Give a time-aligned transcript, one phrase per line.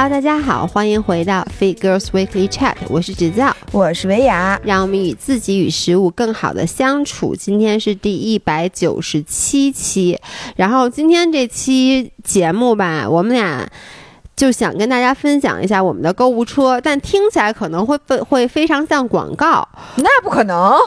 [0.00, 7.34] Hello，大家好，欢迎回到 Fit Girls Weekly Chat，我是芷造，我是维雅，让我们与自己与食物更好的相处。
[7.34, 10.16] 今天是第一百九十七期，
[10.54, 13.68] 然后今天这期节目吧，我们俩
[14.36, 20.78] 就想跟大家分享一下我们的购物车，但听起来可能会会会非常像广告，那不可能。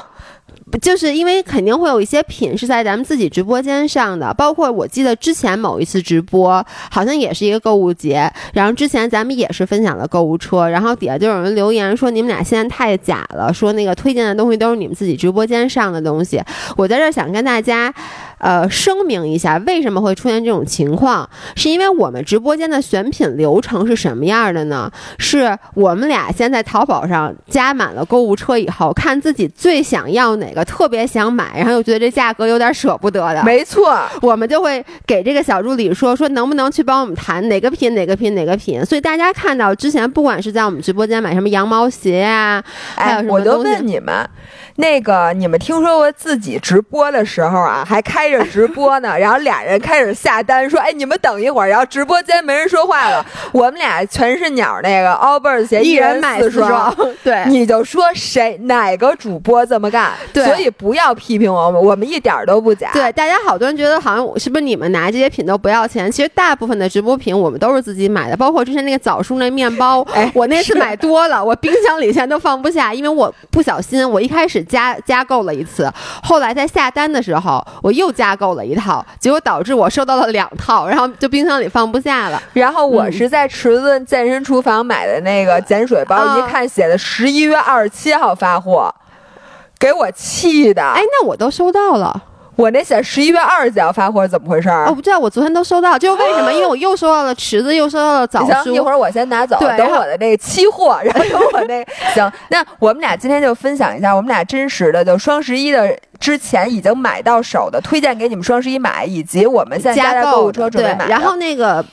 [0.82, 16.42] 就是因为肯定会有一些品是在咱们自己直播间上的，包括我记得之前某一次直播，好像也是一个购物节，然后之前咱们也是分享了购物车，然后底下就有人留言说你们俩现在太假了，说那个推荐的东西都是你们自己直播间上的东西，
[16.78, 17.94] 我在这儿想跟大家。
[18.42, 21.30] 呃，声明一下，为什么会出现这种情况？
[21.56, 24.92] 是因为我们直播间的选品流程是什么样的呢？
[25.20, 33.44] 是我们俩先在淘宝上加满了购物车以后，看自己最想要哪个，特别想买，然后又觉得这价格有点舍不得的。
[33.44, 38.84] 没错，我们就会给这个小助理说说，能不能去帮我们谈哪个品，哪个品，哪个品。
[38.84, 42.64] 所以大家看到之前，不管是在我们直播间买什么羊毛鞋呀，
[42.96, 44.28] 还有什么我就问你们。
[44.82, 56.94] 那个，你们听说过自己直播的时候啊，还开着直播呢， 然后俩人开始下单，说：“哎，你们等一会儿。”然后直播间没人说话了，我们俩全是鸟，那个 Allbirds 鞋一人买四双，
[57.24, 60.14] 对，你就说谁哪个主播这么干？
[60.34, 62.90] 对，所以不要批评我们，我们一点都不假。
[62.92, 66.12] 对，大家好多人觉得好像是不是你们拿这些品都不要钱？
[66.12, 75.52] 其实大部分的直播品我们都是自己买的，包括之前那个枣树那面包，哎，我那次买多了，我冰箱里现在都放不下，因为我不小心，我一开始加加购了。
[75.52, 75.92] 一次，
[76.24, 82.42] 后来在下单的时候，我又加购了一套，结果导致我收到了两套，然后就冰箱里放不下了。
[82.54, 88.90] 然后我是在池子健身厨房买的那个碱水包，一看写的十一月二十七号发货，
[89.78, 90.82] 给我气的。
[90.82, 92.24] 哎，那我都收到了。
[92.56, 94.70] 我那写十一月二十几号发货，怎么回事？
[94.70, 94.86] 儿？
[94.86, 96.52] 哦不知道，我昨天都收到，就为什么？
[96.52, 98.74] 因为我又收到了池子，又收到了枣 行。
[98.74, 102.32] 一会儿我先拿走，等我的那个期货，然后 等我那行。
[102.50, 111.08] 那我们俩今天就分享一下，我们俩真实的，就双十一的之前已经买到手的，推荐给你们双十一买，以及我们现在加在购物车准备买。
[111.08, 111.84] 然后那个。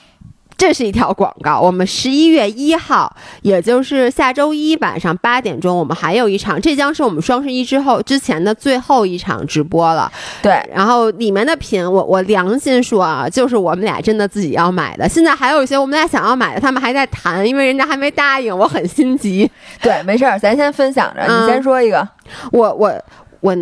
[0.59, 1.57] 这是一条广告。
[1.57, 10.11] 我们十一月一号，也就是下周一晚上八点钟，我们还有一场，这将是我们双十一之后之前的最后一场直播了。
[10.41, 15.07] 对，然后里面的品，我我良心说啊，就是我们俩真的自己要买的。
[15.07, 19.49] 现在还有一些我们俩想要买的，他们还在谈，因为人家还没答应，我很心急。
[19.81, 22.05] 对，没事儿，咱先分享着，你先说一个。
[22.51, 22.93] 我我
[23.39, 23.55] 我。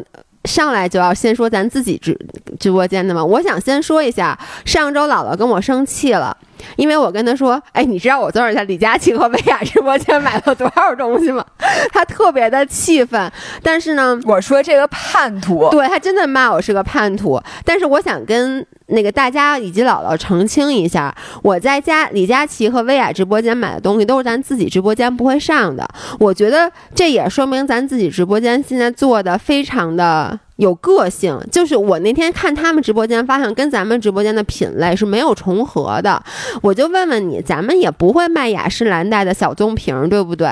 [0.46, 2.18] 上来就要先说咱自己直
[2.58, 6.38] 直播间的嘛，我想先说一下，上周姥姥跟我生气了，
[6.76, 11.46] 因为我跟他说，哎，你知道我昨儿在李佳琦和薇娅直播间买了多少东西吗？
[11.92, 13.32] 他特别的气愤，
[13.64, 18.66] 但是呢，我说这个叛徒，对他真的骂我是个叛徒，但是我想跟。
[18.90, 21.14] 那个大家以及姥姥澄清一下，
[21.44, 25.86] 我在家李佳琦和薇娅直播间买的东西都是咱自己直播间不会上的。
[26.18, 31.40] 我觉得这也说明咱自己直播间现在做的非常的有个性。
[31.52, 36.22] 就是我那天看他们直播间，发现跟咱们直播间的品类是没有重合的。
[36.62, 40.50] 我就问问你，咱们也不会卖雅诗兰黛的小棕瓶，对不对？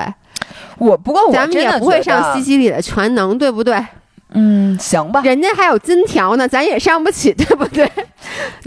[0.78, 3.84] 我不过咱们也不会上西西里的全能，对不对？
[4.32, 7.88] 嗯，行吧，人家还有金条呢，咱也上不起，对不对？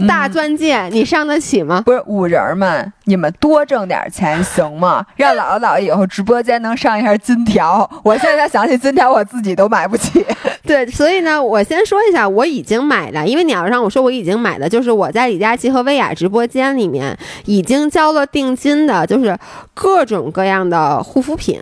[0.08, 1.82] 大钻戒，你上得起吗？
[1.84, 5.04] 不是五人们，你们多挣点钱行吗？
[5.16, 7.90] 让姥姥姥爷以后直播间能上一下金条。
[8.04, 10.24] 我现在想起金条，我自己都买不起。
[10.64, 19.36] 对，所以呢，我先说一下，我已经买的，因为你要让我说我已经买的，就是我在李佳琦和薇娅直播间里面已经交了定金的，就是
[19.74, 21.60] 各种各样的护肤品。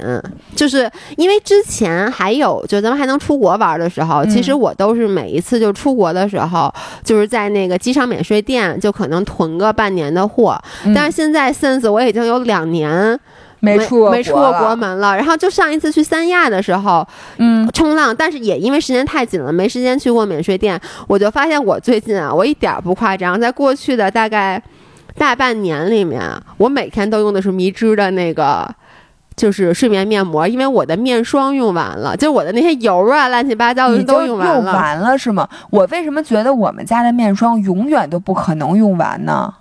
[0.54, 6.70] 就是因为之前还有，就咱们还能出国玩的时候，其实我都是每一次就出国的时候，
[7.02, 7.78] 就是在那个。
[7.78, 10.60] 机场免税店就可能囤个半年的货，
[10.92, 13.18] 但是现在 since 我已经有两年
[13.60, 15.16] 没出没出过国门了。
[15.16, 17.06] 然后就上一次去三亚的时候，
[17.38, 20.80] 嗯，冲浪，但是也因为时间太紧了，没时间去过免税店。
[21.06, 24.62] 我就发现我最近啊，我一点不夸张，在过去的大概
[25.16, 26.22] 大半年里面，
[26.56, 28.68] 我每天都用的是迷之的那个。
[29.38, 34.54] 就是睡眠面膜，因为我的面霜用完了，就我的那些油啊，乱七八糟的都用完了。
[34.56, 35.48] 用完了是吗？
[35.70, 39.54] 我为什么觉得我们家的面霜永远都不可能用完呢？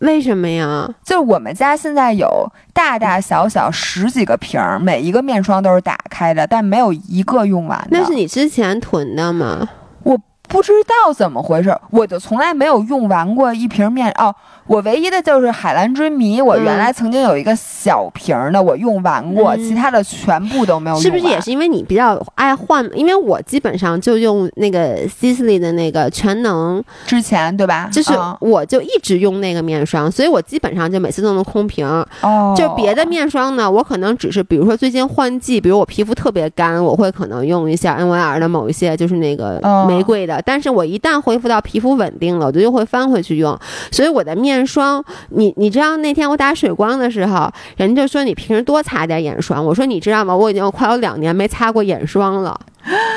[0.00, 0.88] 为什么呀？
[1.04, 7.88] 就是我们家现在有大大小小十几个瓶儿，每一个面霜都是打开的，但没有一个用完的。
[7.90, 9.68] 那是你之前囤的吗？
[10.02, 10.18] 我
[10.48, 14.34] 不知道怎么回事，我就从来没有用完过一瓶面哦。
[14.66, 21.02] 我唯一的就是海蓝之谜，我原来曾经有一个小瓶的，我用完过，其他的全部都没有用。
[21.02, 22.84] 是不是也是因为你比较爱换？
[22.94, 27.88] 因为我基本上就用那个 Sisley 的那个全能，之前对吧？
[27.92, 31.86] 就是我就一直用那个面霜，所以我基本上就每次都能空瓶。
[32.22, 40.40] 哦，就别的面霜呢，我可能只是比如说最近换季，比如我皮肤特别干，我会可能用一下 N Y R 的某一些就是那个玫瑰的。
[40.44, 43.58] 但是我一旦恢复到皮肤稳定了，我就又会翻回去用。
[43.90, 49.64] 所以我的面霜，你你知道那天我打水光的时候，人家就说你平时多擦点眼霜。
[49.64, 50.36] 我说你知道吗？
[50.36, 52.60] 我已经快有两年没擦过眼霜了，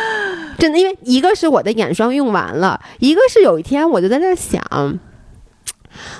[0.57, 0.77] 真的。
[0.77, 4.61] 因为一个是我的眼霜用完了，一个是有一天我就在那想，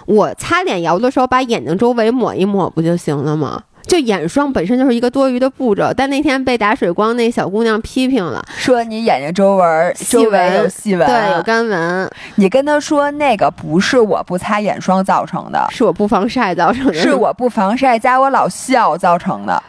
[0.06, 3.64] 我擦脸油的时候把眼睛周围抹一抹不就行了吗？
[3.88, 12.12] 就眼霜本身就是一个多余的步骤，但那天被打水光那小姑娘批评了，说你眼睛周围细纹有细纹，对，有干纹。
[12.36, 19.64] 你跟她说那个不是我不擦眼霜造成的，是我不防晒造成的，是我不防晒加我老笑造成的。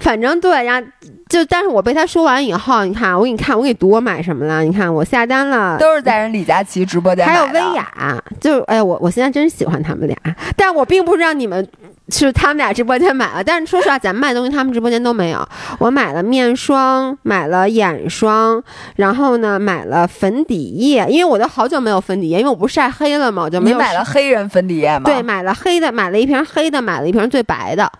[0.00, 0.88] 反正对，然后
[1.28, 4.62] 就，但是我被他说完以后，你看，我给你看，我给读我买什么了？
[4.62, 10.16] 你看，我下单了，都是在人李佳琦直播间还有薇娅，就哎，我我现在真喜欢他们俩，
[10.56, 11.66] 但我并不知道你们
[12.08, 13.44] 是他们俩直播间买了。
[13.44, 15.46] 但是说实话，咱们卖东西，他们直播间都没有。
[15.78, 18.62] 我买了面霜，买了眼霜，
[18.96, 23.76] 然后呢，买了粉底液，因为我都好久没有粉底液，因为我不是晒黑了嘛，我就没有。
[23.76, 25.04] 你买了黑人粉底液吗？
[25.04, 27.90] 对，买了黑的，买了一瓶黑的，买了一瓶最白的。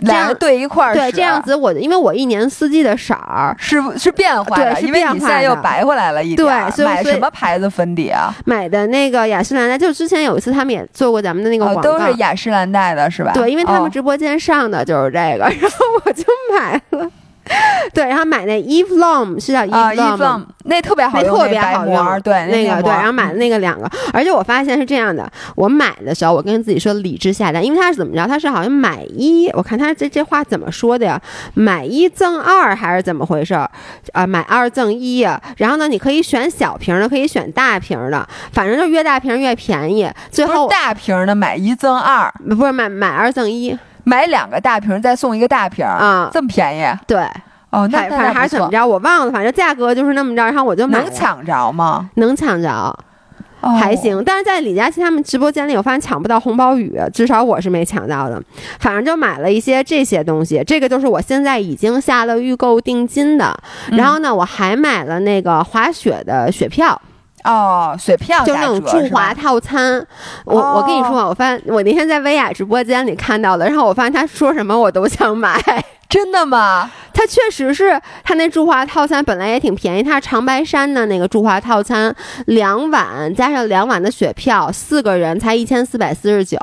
[0.00, 6.46] 两个对一块儿，对这样子，我因为我一年四季的色儿是是变化的，因为你现在又白回来了一点。
[6.46, 8.34] 对，所以买什么牌子粉底啊？
[8.44, 13.32] 买的那个雅诗兰黛，就之前有一次他们也做过咱们的那个广告，都是雅诗兰黛的是吧？
[13.34, 17.10] 对，因为他们直播间上的就是这个， 然后我就买了。
[17.92, 22.20] 对，然后买那 Eve Lom 是叫 Eve Lom，那特别好用，特别好用。
[22.20, 28.26] 对，那个对，然后买的那个两个，而且我发现是这样的，我买的时候我跟自己说理智下单，因为他是怎么着？
[28.26, 31.20] 他是好像买一，我看他这这话怎么说的呀？
[31.54, 33.54] 买一赠二还是怎么回事？
[34.12, 35.26] 啊，买二赠一。
[35.56, 40.08] 然后呢，你可以选小瓶的，可以选大瓶的，反正就越大瓶越便宜。
[40.30, 43.76] 最后大瓶的买一赠二，不是买买二赠一。
[44.10, 46.84] 买两个大瓶再送一个大瓶啊，这么便宜？
[47.06, 47.22] 对，
[47.70, 51.00] 哦，那反正还是怎么着，我忘了，反正价格就是那么着，然后我就买。
[51.00, 52.10] 能抢着吗？
[52.14, 52.98] 能抢着，
[53.78, 54.20] 还行。
[54.24, 58.42] 但是在李佳琦他们直播间里，我发现抢不到红包雨，至少我是没抢到的。
[58.80, 63.56] 反正就买了一些这些东西，这个就是我现在已经下了预购定金的。
[63.92, 67.00] 然后呢，我还买了那个滑雪的雪票。
[67.44, 70.06] 哦，雪票就那种驻华套餐，
[70.44, 75.58] 我我跟你说，我发现我那天在薇娅直播间里看到了，然后我发现他说什么我都想买，
[76.08, 76.90] 真的吗？
[77.12, 82.14] 他确实是他那驻华套餐本来也挺便宜，他是长白山的那个驻华套餐，
[82.46, 86.58] 两晚加上两晚的雪票，四个人才一千四百四十九。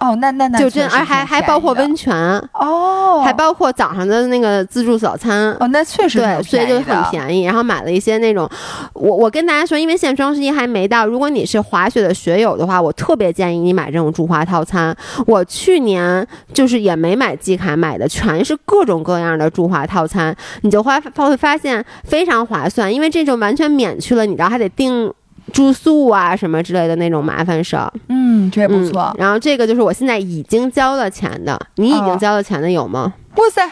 [0.00, 2.14] 哦，那那那就真，而还还包括温泉
[2.52, 7.44] 哦，还包括早上的那个自助早餐哦，那确实对，所以就很便宜。
[7.44, 8.48] 然后买了一些那种，
[8.92, 14.96] 我我跟大家说，因为现在双十一还没到，如果你是滑雪的学友的话，我特别建议你买这种驻华套餐。
[15.26, 25.12] 我去年就是也没买季卡，买的全是各种各样的驻华套餐，你就会会发现非常划算，因为这种完全免去了，你知道还得订。
[25.52, 29.14] 住宿啊，什么之类的那种麻烦事儿，嗯，这不错。
[29.18, 33.14] 然后这个就是我现在已经交了钱的，你已经交了钱的有吗？
[33.36, 33.62] 哇塞，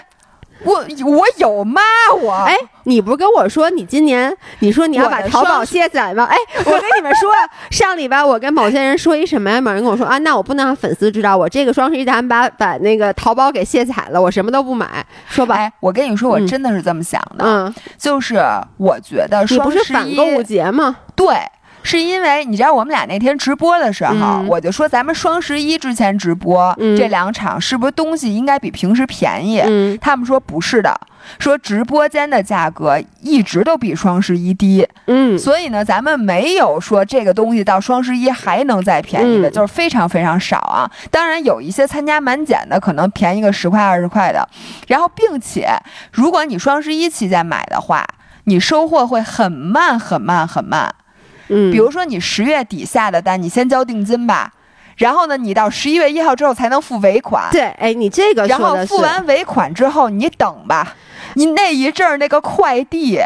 [0.64, 0.74] 我
[1.04, 1.80] 我有吗？
[2.22, 6.24] 我哎，你不是跟我说你今年你说你要把淘宝卸载吗？
[6.24, 7.30] 哎，我跟你们说，
[7.70, 9.60] 上礼拜我跟某些人说一什么呀？
[9.60, 15.04] 某人跟我说啊，那我不能让粉丝知道我这个双十一咱们把把那个淘宝给卸载了，我什么都不买。
[15.28, 18.40] 说吧，哎，我跟你说，我真的是这么想的，嗯，就是
[18.78, 20.96] 我觉得你不是反购物节吗？
[21.14, 21.26] 对。
[21.86, 29.62] 是因为你知道我们俩那天直播的时候，我就说咱们双十一之前直播这两场是不是东西应该比平时便宜？
[30.00, 31.00] 他们说不是的，
[31.38, 34.84] 说直播间的价格一直都比双十一低。
[35.06, 40.90] 嗯，所以呢，咱们没有说这个东西到双十一还能再便宜的，就是非常非常少啊。
[41.12, 44.48] 当然有一些参加满减的可能便宜个十块二十块的，
[44.88, 45.68] 然后并且
[46.10, 48.04] 如果你双十一期间买的话，
[48.44, 50.92] 你收货会很慢很慢很慢。
[51.48, 54.52] 嗯，比如说你十月底下的单，你先交定金吧，
[54.96, 57.48] 然后呢，你到十一月一号之后才能付尾款。
[57.52, 60.94] 对，哎，你这个然后付完尾款之后，你等吧，
[61.34, 63.20] 你那一阵儿那个快递，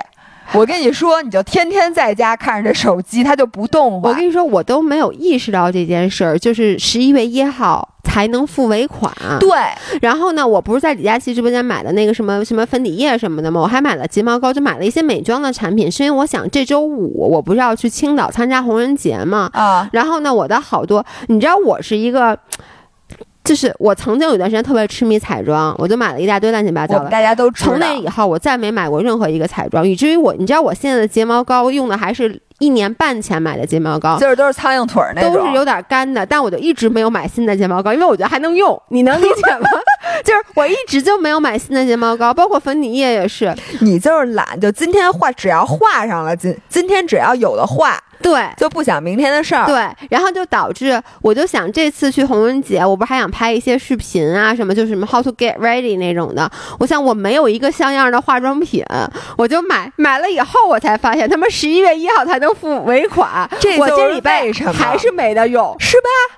[0.52, 4.00] 我跟你说，你就天天在家看着这手机，它就不动。
[4.02, 7.88] 我跟你说，我都没有意识到这件事儿，就是十一月一号。
[8.10, 9.12] 才能付尾款。
[9.38, 9.50] 对，
[10.02, 13.60] 然后呢，我不是在李佳琦直播间买的那个什么什么粉底液什么的吗？
[13.60, 19.48] 我还买了睫毛膏，就买了一些美妆的产品，是因为我想这周五我不是要去青岛参加红人节吗？
[19.52, 22.36] 啊，然后呢，我的好多，你知道我是一个。
[23.42, 27.08] 就是我曾经有一段时间特别痴迷彩妆，我就买了一大堆乱七八糟的。
[27.08, 27.50] 大家都。
[27.52, 36.24] 从那以后，我再没买过任何一个彩妆，以至于我，你知道我现在的睫毛膏用的还是一年半前买的睫毛膏，就是都是苍蝇腿儿那种，都是有点干的。
[36.24, 38.80] 但我就一直没有买新的睫毛膏，因为我觉得还能用。
[38.90, 39.68] 你能理解吗？
[40.22, 43.52] 就是我一直就没有买新的睫毛膏，包括粉底液也是。
[43.80, 47.98] 你就是懒，就今天画，只要画上了，今今天只要有的画。
[48.22, 49.66] 对，就不想明天的事儿。
[49.66, 56.50] 对，然后就导致我就想这次去红人节，我不是还想拍一些视频啊，什么就是什么 how to get ready 那种的。
[56.78, 58.84] 我想我没有一个像样的化妆品，
[59.36, 63.48] 我就买买了以后，我才发现他们十一月一号才能付尾款。
[63.58, 65.96] 这我这礼拜还是没得用，是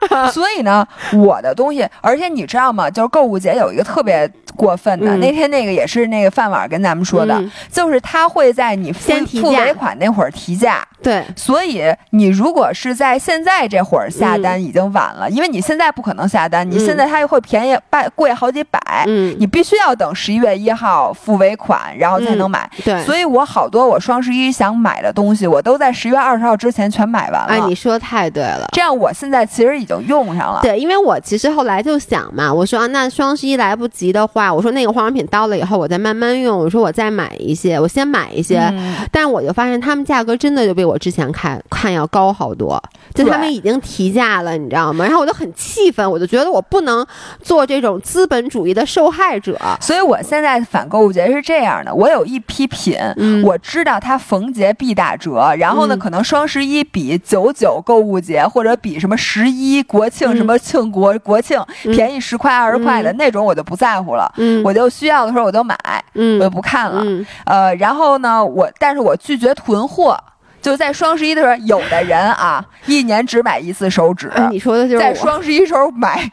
[0.08, 0.28] 吧？
[0.30, 2.88] 所以呢，我的东西，而且你知道吗？
[2.90, 10.86] 就是购物节有一个特别过分的，那天那个也是那个饭碗跟咱们说的，就是他会在你付付尾款那会儿提价。
[11.02, 22.70] 对，所以你如果是在现在这会儿下单已经晚了，因为你现在不可能下单，你现在它又会便宜百贵好几百，嗯，你必须要等十一月一号付尾款，然后才能买。
[22.84, 27.48] 对，所以我好多我双十一想买的东西，我都在十月二十号之前全买完了。
[27.48, 30.60] 哎，你说太对了，这样我现在其实已经用上了。
[30.62, 38.72] 对，因为我其实后来就想嘛，我说那双十一来不及的话，我说那个化妆品到了以后我再慢慢用，我说我再买一些，我先买一些，
[39.10, 42.82] 但我就发现他们价格真的就比我之前看看要高好多，
[43.12, 45.04] 就他们已经提价了，你知道吗？
[45.04, 47.06] 然后我就很气愤，我就觉得我不能
[47.42, 49.58] 做这种资本主义的受害者。
[49.80, 52.96] 所以我现在反购物节是这样的：我有一批品，
[53.44, 61.60] 我知道它逢节必打折，然后呢，可能双十一比九九购物节或者比什么十一国庆什么庆国国庆
[61.92, 64.31] 便宜十块二十块的那种，我就不在乎了。
[64.64, 65.76] 我就需要的时候我就买，
[66.14, 67.04] 嗯我就不看了。
[67.44, 70.18] 呃，然后呢，我但是我拒绝囤货。
[70.60, 74.30] 就在双十一的时候，有的人啊，一年只买一次手纸。
[74.48, 76.30] 你说的就是在双十一时候买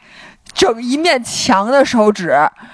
[0.52, 2.28] 整一面墙的手纸，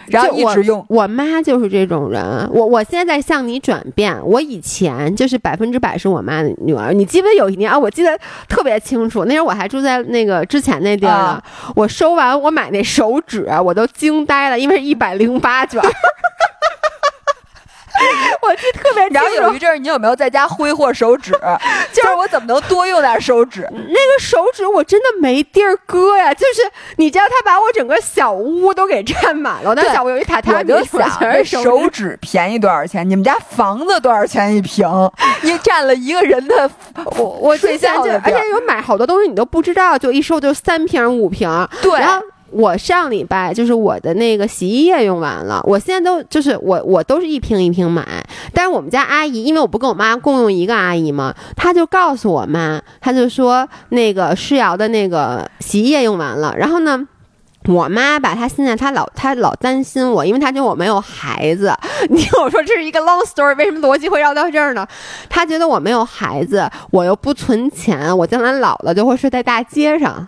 [0.06, 0.84] 然后一直用。
[0.88, 2.48] 我妈就是这种人。
[2.52, 6.92] 我我现在在向你转变，我以前就是百分之百是我妈的女儿。
[6.92, 7.78] 你记不得有一年啊？
[7.78, 8.18] 我记得
[8.48, 11.42] 特别清楚，那时候我还住在那个之前那地儿呢。
[11.74, 15.80] 我收完我买那手纸，我都惊呆了，因为是一百零八卷。
[18.42, 21.32] 我记特别然后有一阵儿，你有没有在家挥霍手指？
[21.92, 23.68] 就是我怎么能多用点手指？
[23.72, 26.32] 那个手指我真的没地儿搁呀！
[26.34, 29.74] 就是你知道，他把我整个小屋都给占满了。
[29.74, 33.08] 那小屋有一榻榻米，我就想，手指便宜多少钱？
[33.08, 34.86] 你们家房子多少钱一平？
[35.42, 36.70] 你占了一个人的
[37.16, 41.48] 我我之前就而且有买好多东西你都不知道，就一收就三瓶五瓶。
[41.82, 41.98] 对。
[41.98, 42.20] 然后
[42.56, 48.02] 我上礼拜就是我的那个洗衣液用完了，我现在都就是我我都是一瓶一瓶买，
[48.54, 57.06] 但是我们家阿姨，因为我不跟我妈共用一个阿姨嘛，她就告诉我妈，她就说那个诗瑶的那个洗衣液用完了，然后呢，
[57.68, 61.74] 我妈吧，她现在她老她老担心我，因为她觉得我没有孩子，
[62.08, 64.86] 你听我说这是一个 long story，为什么逻辑会绕到这儿呢？
[65.28, 70.26] 她觉得我没有孩子，我又不存钱，我将来老了就会睡在大街上。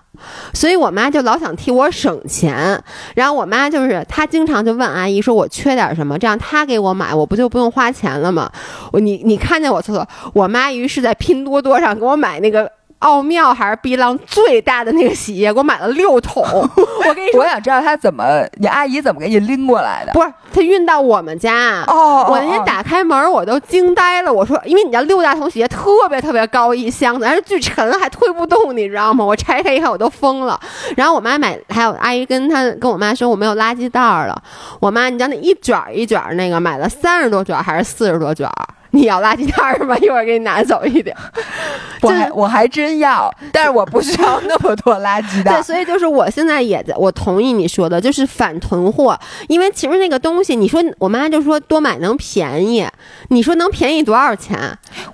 [0.52, 2.78] 所以我妈就老想替我省钱，
[3.14, 6.18] 然后我妈就是她经常就问阿姨说：“我缺点什么？
[6.18, 8.50] 这样她给我买，我不就不用花钱了吗？”
[8.92, 12.70] 我你你看见我厕所，我妈于是在拼多多上给我买那个。
[13.00, 16.42] 奥妙还是碧浪最大的那个洗衣液，给我买了六桶。
[16.44, 20.12] 我跟你说，我想知道他怎么，你阿姨怎么给你拎过来的？
[20.12, 21.84] 不是，他运到我们家。
[21.86, 24.32] 哦，我那天打开门，我都惊呆了。
[24.32, 29.24] 我说，因为你家六大桶洗衣液特别特别高一箱子，但是巨沉，还推不动，你知道吗？
[29.24, 30.58] 我拆开一看，我都疯了。
[30.96, 34.42] 然后我妈买，还有阿姨跟她跟我妈说，我没有垃圾袋了。
[34.80, 38.50] 我妈，你知道那一卷一卷那个买了三十多卷还是四十多卷？
[38.90, 39.96] 你要垃圾袋吗？
[39.98, 41.16] 一会儿给你拿走一点。
[42.00, 45.54] 我还我还真要， 但是我不需要那么多垃圾袋。
[45.54, 49.18] 对，所以就是我现在也在，我同意你说的，就是反囤货。
[49.48, 52.86] 因为其实那个东西，你说我妈就说多买能便宜，
[53.30, 54.56] 你说能便宜多少钱？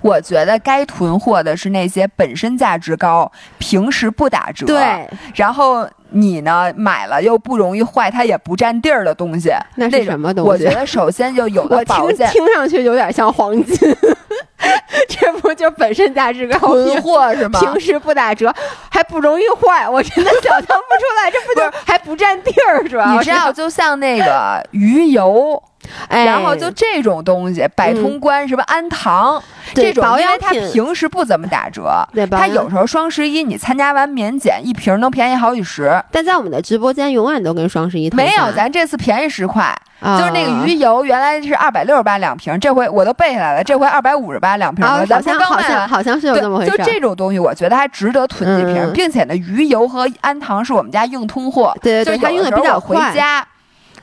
[0.01, 4.65] 我觉得该囤货的是那些本身价值高、平时不打折。
[4.65, 5.87] 对，然后。
[6.09, 6.71] 你呢？
[6.75, 10.49] 买了又不容易坏，它也不占地儿的东西，那是什么东西？
[10.49, 13.77] 我觉得首先就有 的保险，听上去有点像黄金，
[15.07, 16.59] 这不就本身价值高？
[16.59, 17.59] 囤货是吗？
[17.59, 18.53] 平时不打折，
[18.89, 23.11] 还不容易坏，我真的想象不出来，这不就还不占地儿是吧？
[23.13, 25.61] 你知道，就像那个鱼油。
[26.07, 29.41] 哎，然后就这种东西，百通关什么安糖
[29.73, 31.89] 这种，因为它平时不怎么打折，
[32.31, 36.01] 它有时候双十一你参加完免检一瓶能便宜好几十。
[36.11, 45.05] 但在我们的直播间永远都跟双十一没有，咱这次便宜十块，就是那个鱼油原来是二百六十八两瓶，这回我都背下来了，这回二百五十八两瓶了。
[45.05, 46.71] 好像好像好像是有这么回事。
[46.71, 53.45] 就这种东西，我觉得还值得囤几瓶，并且呢，鱼油和安糖是我们家硬通货，对对对，它用的比较回家。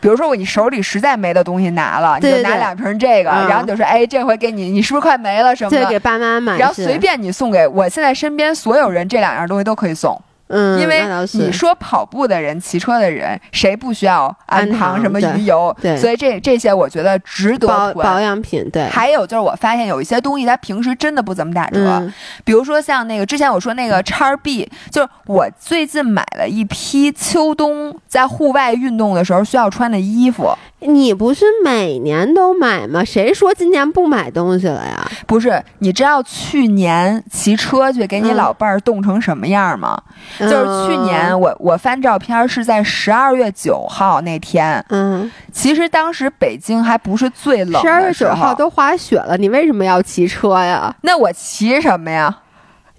[0.02, 5.86] 比如说我你手里实在没的东西拿了，你就拿两瓶这个，然后就说哎，这回给你，你是不是快没了什么的？
[5.88, 10.20] 给爸妈买，然后随便你送给我现在身边所有人，这两样东西都可以送。
[10.48, 11.02] 嗯，因为
[11.34, 15.74] 你说跑步的人、骑车的人，谁不需要氨糖什么鱼油？
[15.80, 18.68] 对，所以这这些我觉得值得保保养品。
[18.70, 22.02] 对，还有就是我发现有一些东西它平时真的不怎么打折，
[22.44, 30.52] 比如说像那个之前我说那个叉 B，就是我最近买了一批秋冬在户外运动的时候需要穿的衣服。
[30.84, 33.04] 你不是每年都买吗？
[33.04, 35.08] 谁说今年不买东西了呀？
[35.28, 39.96] 不是，你知道去年骑车去给你老伴儿冻成什么样吗？
[40.38, 50.94] 就是去年我我翻照片是在十二月九号那天，嗯，其实当时北京还不是最冷，十二月九号都滑雪了，你为什么要骑车呀？
[51.02, 52.38] 那我骑什么呀？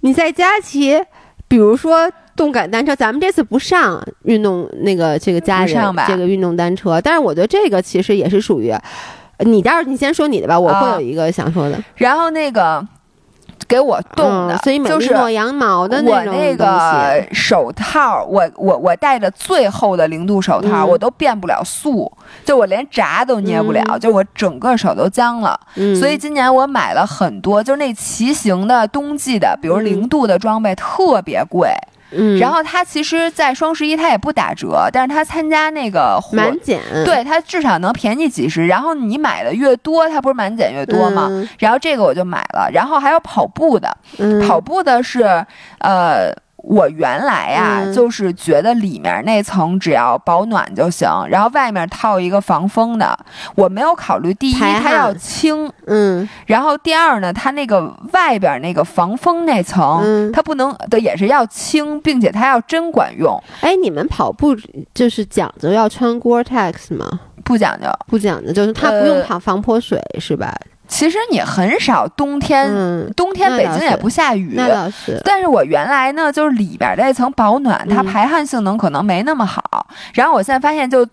[0.00, 1.02] 你在家骑，
[1.48, 2.10] 比如说。
[2.36, 8.74] 动感单车，咱们这次不上运动那个这个家人这个运动单车，但是我觉得这个其实也是属于，
[9.38, 11.78] 你待会儿你先说你的吧，我会有一个想说的。
[11.94, 12.84] 然后那个
[13.66, 22.10] 给我冻的，所以美丽诺羊毛的那种我那个手套，我我我戴着最厚的零度手套，我都变不了速，
[22.44, 25.58] 就我连闸都捏不了，就我整个手都僵了。
[25.98, 31.70] 所以今年我买了很多，就是那骑行的冬季的，比如零度的装备，特别贵。
[32.16, 38.66] 嗯，然后它其实，在双十一它也不打折，但是它参加那个满减，对它至少能便宜几十。
[38.66, 41.28] 然后你买的越多，它不是满减越多吗？
[41.58, 42.70] 然后这个我就买了。
[42.72, 43.96] 然后还有跑步的，
[44.46, 45.22] 跑步的是，
[45.80, 46.32] 呃。
[46.66, 53.16] 我原来呀，就是觉得里面那层只要保暖就行，然后外面套一个防风的。
[53.54, 63.38] 我没有考虑第一它要轻，嗯，然后第二呢，它那个外边那个防风那层，它不能的也是要轻，并且它要真管用。
[63.60, 64.56] 哎，你们跑步
[64.94, 67.20] 就是讲究要穿 Gore-Tex 吗？
[67.44, 70.54] 不讲究，不讲究，就是它不用防防泼水是吧？
[70.94, 72.72] 其实你很少冬天，
[73.16, 74.52] 冬天北京也不下雨。
[74.54, 75.20] 那倒是。
[75.24, 79.88] 但是我原来呢，就是里边那层保暖，它排汗性能可能没那么好。
[80.12, 81.04] 然后我现在发现，就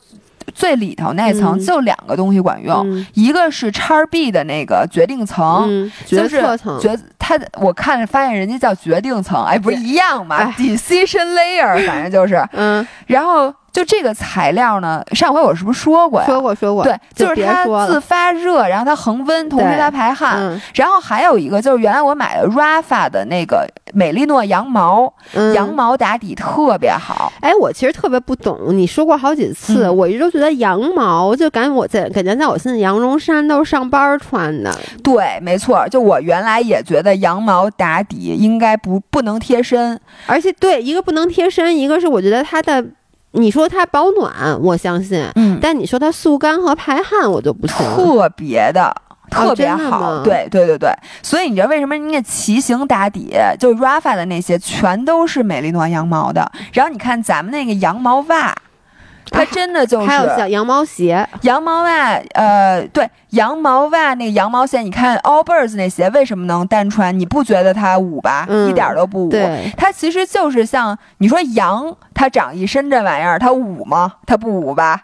[0.54, 6.41] 最里头那层就两个东西管用，一个是叉 B 的那个决定层，就是
[6.80, 13.52] 决它，我看发现人家叫决定层，哎，不是一样嘛？Decision layer，反正就是，嗯，然后。
[13.71, 16.25] 就这个材料呢，上回我是不是说过呀？
[16.25, 16.84] 说过说过。
[16.84, 20.60] 对，就是它自发热，然后它恒温，同时它排汗。
[20.73, 25.13] 然后还有一个就是原来我买的 Rafa 的那个美丽诺羊毛，
[25.55, 27.31] 羊毛打底特别好。
[27.39, 34.77] 哎，我其实特别不懂，你说过好几次，我一直都觉得羊毛就感觉我在感觉在我现在羊绒衫都是上班穿的。
[35.01, 42.86] 对，没错，就我原来也觉得羊毛打底应该不不能贴身，而且对一个不能贴身，一个是我觉得它的。
[43.32, 47.78] 你说它保暖，我相信，嗯，但你说它速干和排汗，我就不信。
[47.96, 48.94] 特别的，
[49.30, 50.89] 特别好，对对对对。
[51.24, 58.54] 所以你知道为什么人家骑行打底，就 Rafa 的那些全都是美丽诺羊毛的，然后你看咱们那个羊毛袜。
[59.32, 67.17] 它真的就是还有像羊毛鞋、羊毛袜，呃，对，羊毛袜那个羊毛鞋，你看 Allbirds 那鞋为什么能单穿？
[67.17, 68.46] 你不觉得它捂吧？
[68.70, 69.30] 一点都不捂。
[69.78, 74.13] 它其实就是像你说羊，它长一身这玩意儿，它捂吗？
[74.26, 75.02] 它不捂吧？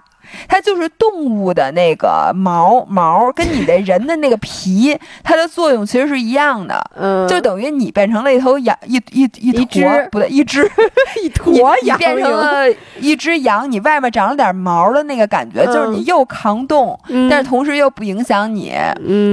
[0.47, 6.83] 它就是动物的那个毛毛，跟你的人的那个皮，它的作用其实是一样的。
[6.95, 10.69] 嗯，就等于你变成了一头羊，一一一坨，不对，一只
[11.21, 12.67] 一坨羊，变成了
[12.99, 18.73] 一只羊，你外面长了点毛的那个感觉，就是你又抗冻，但是同时又不影响你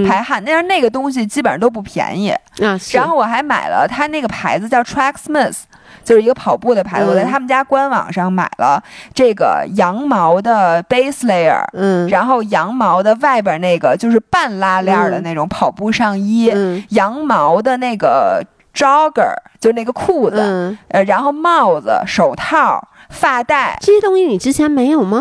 [0.09, 0.42] 排汗。
[0.44, 2.35] 但是那个东西基本上都不便宜。
[2.92, 5.57] 然后我还买了它那个牌子叫 Tracksmith。
[6.04, 8.82] 就是一个跑步的牌子，我在他们家官网上买了
[9.14, 16.52] 这个羊毛的 base layer，嗯，然后羊毛的外边那个就是半拉链的那种跑步上衣，
[16.90, 23.78] 羊毛的那个 jogger 就那个裤子，呃，然后帽子、手套、发带。
[23.80, 25.20] 这些东西你之前没有吗？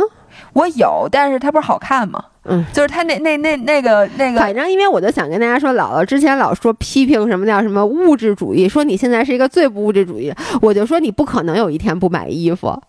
[0.54, 2.26] 我有，但是它不是好看吗？
[2.46, 12.82] 嗯，就是他那那那那个那个，反正因为我就想跟大家说，姥姥之前老说批评什么叫什么物质主义，说你现在是一个最不物质主义，我就说你不可能有一天不买衣服。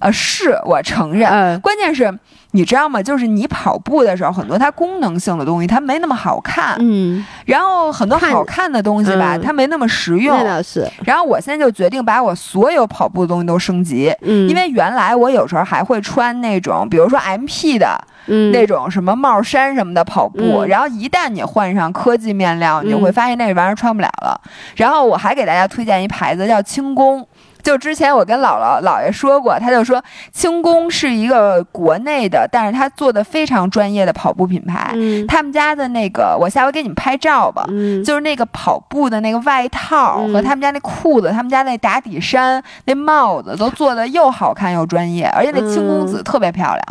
[0.00, 2.12] 呃，是我承认，嗯关键是
[2.52, 3.02] 你知道吗？
[3.02, 10.56] 就是你跑步的时候，很多它功能性的东西它没那么好看，嗯，然后很多好看的东西吧，嗯它没那么实用那。
[10.56, 24.40] 倒是，然后我现在就决定把我所有跑步的东西都升级，嗯，因为原来我有时候还会穿那种，比如说 MP 的嗯那种什么帽衫什么的跑步，嗯然后一旦你换上科技面料，你就会嗯发现那玩意儿穿不了了。
[24.76, 27.26] 然后我还给大家推荐一牌子叫轻功。
[27.62, 34.92] 就之前我跟姥姥姥爷说过，他就说轻功是一个国内的，但是他做的非常专业的跑步品牌。
[34.94, 37.64] 嗯他们家的那个，我下回给你们拍照吧。
[37.68, 46.82] 嗯就是那个跑步的那个外套嗯和他们家那裤子，他们家那打底衫、那帽子都做的又好看又专业，而且那轻公嗯子特别漂亮，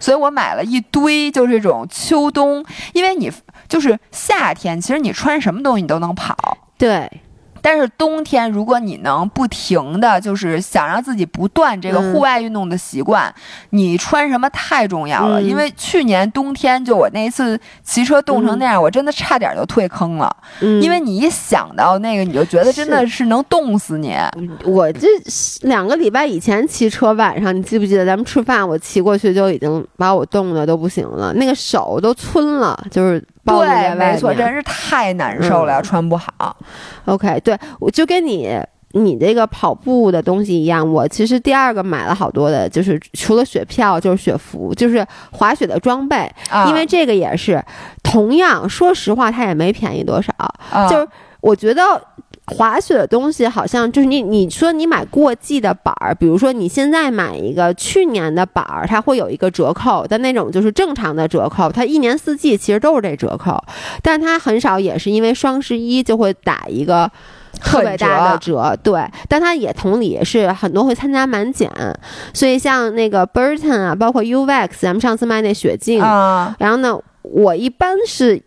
[0.00, 3.30] 所以我买了一堆，就是这种秋冬，因为你
[3.68, 6.36] 就是夏天，其实你穿什么东西你都能跑。
[6.76, 7.10] 对，
[7.64, 13.34] 但是冬天，如果你能不停的就是想让自己不断这个嗯户外运动的习惯，
[13.70, 15.40] 你穿什么太重要了。
[15.40, 20.36] 嗯因为去年冬天就我那一次骑车冻成那样，我真的差点就退坑了。
[20.60, 24.14] 嗯，因为你一想到那个，你就觉得真的是能冻死你。
[24.64, 25.08] 我这
[25.62, 36.56] 两个礼拜以前骑车，晚上你记不记得咱们吃饭，我骑过去就已经把我冻的都不行了，那个手都皴了，就是对，外没错，真是太难受了，嗯穿不好。
[37.04, 38.58] OK，对，我就跟你
[38.92, 47.62] 你这个跑步的东西一样，我其实第二个买了好多的，就是除了雪票就是雪服，就是滑雪的装备，啊、因为这个也是
[48.02, 50.32] 同样，说实话它也没便宜多少，
[50.70, 51.08] 啊就是
[51.40, 52.02] 我觉得。
[52.46, 63.58] 滑雪的东西好像就是你，你说你买过季的板儿，比如说你现在买一个去年的板儿，它会有一个折扣，但那种就是正常的折扣，它一年四季其实都是这折扣，
[64.02, 67.10] 但它很少也是因为双十一就会打一个
[67.62, 71.70] 特别大的折，对，但它也同理是很多会参加满减，
[72.34, 78.42] 所以像那个 Burton 啊，包括 Uvex，咱们上次卖那雪镜，啊然后呢，我一般是。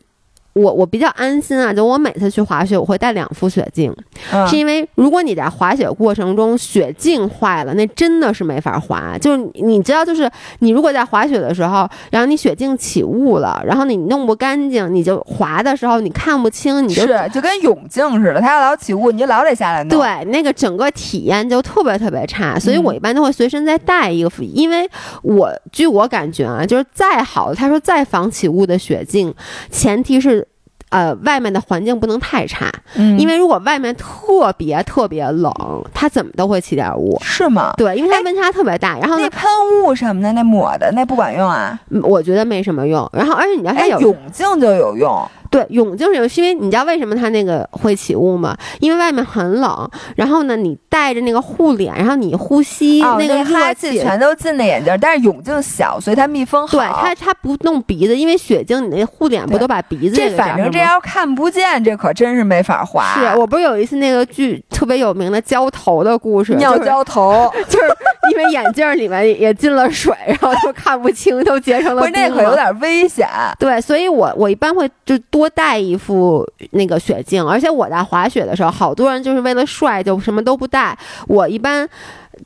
[0.57, 3.93] 我我比较安心啊，就我每次去滑雪，我会带两副雪镜，
[4.33, 9.17] 嗯是因为如果你在滑雪过程中雪镜坏了，那真的是没法滑。
[9.19, 19.89] 就是你你知道，就是你如果在滑雪的时候，然后你雪镜起雾了，然后你弄不干净，你就滑的时候你看不清，你就是就跟泳镜似的，它要老起雾，你就老得下来弄。
[19.99, 24.89] 对，那个整个体验就特别特别差，所以我嗯一般都会随身再带一个副，因为
[25.21, 29.33] 我据我感觉啊，就是再好，他说再防起雾的雪镜，
[29.69, 30.46] 前提是。
[30.89, 35.51] 呃，外面的环境不能太差，嗯，因为如果外面特别特别冷，
[35.93, 37.17] 它怎么都会起点雾。
[37.21, 37.73] 是吗？
[37.77, 39.49] 对，因为它温差特别大，然后，那喷
[39.83, 41.77] 雾什么的，那抹的那不管用啊。
[41.89, 43.09] 嗯我觉得没什么用。
[43.11, 45.27] 然后，而且你知道它哎，有泳镜就有用。
[45.57, 48.55] 对，泳镜是因为你知道为什么它那个会起雾吗？
[48.79, 53.97] 因为外面很冷，然后呢，你戴着那个护脸，然后你呼吸、哦，那个哈热气。
[53.97, 56.77] 全都进那眼镜，但是泳镜小，所以它密封好。
[56.77, 63.15] 对它，它不弄鼻子，因为雪镜你那护脸不都把鼻子这反正这要看不见，这可真是没法滑。
[63.15, 67.87] 是我不是有一次那个剧特别有名的浇头的故事，尿就是浇头， 就是
[68.31, 73.27] 因为眼镜里面也进了水，然后就看不清，都结成了不是那可有点危险。
[73.57, 81.87] 对，所以我我一般会就多带一副那个雪镜，而且我在滑雪的时候，好多人就是为了帅就什么都不带，我一般。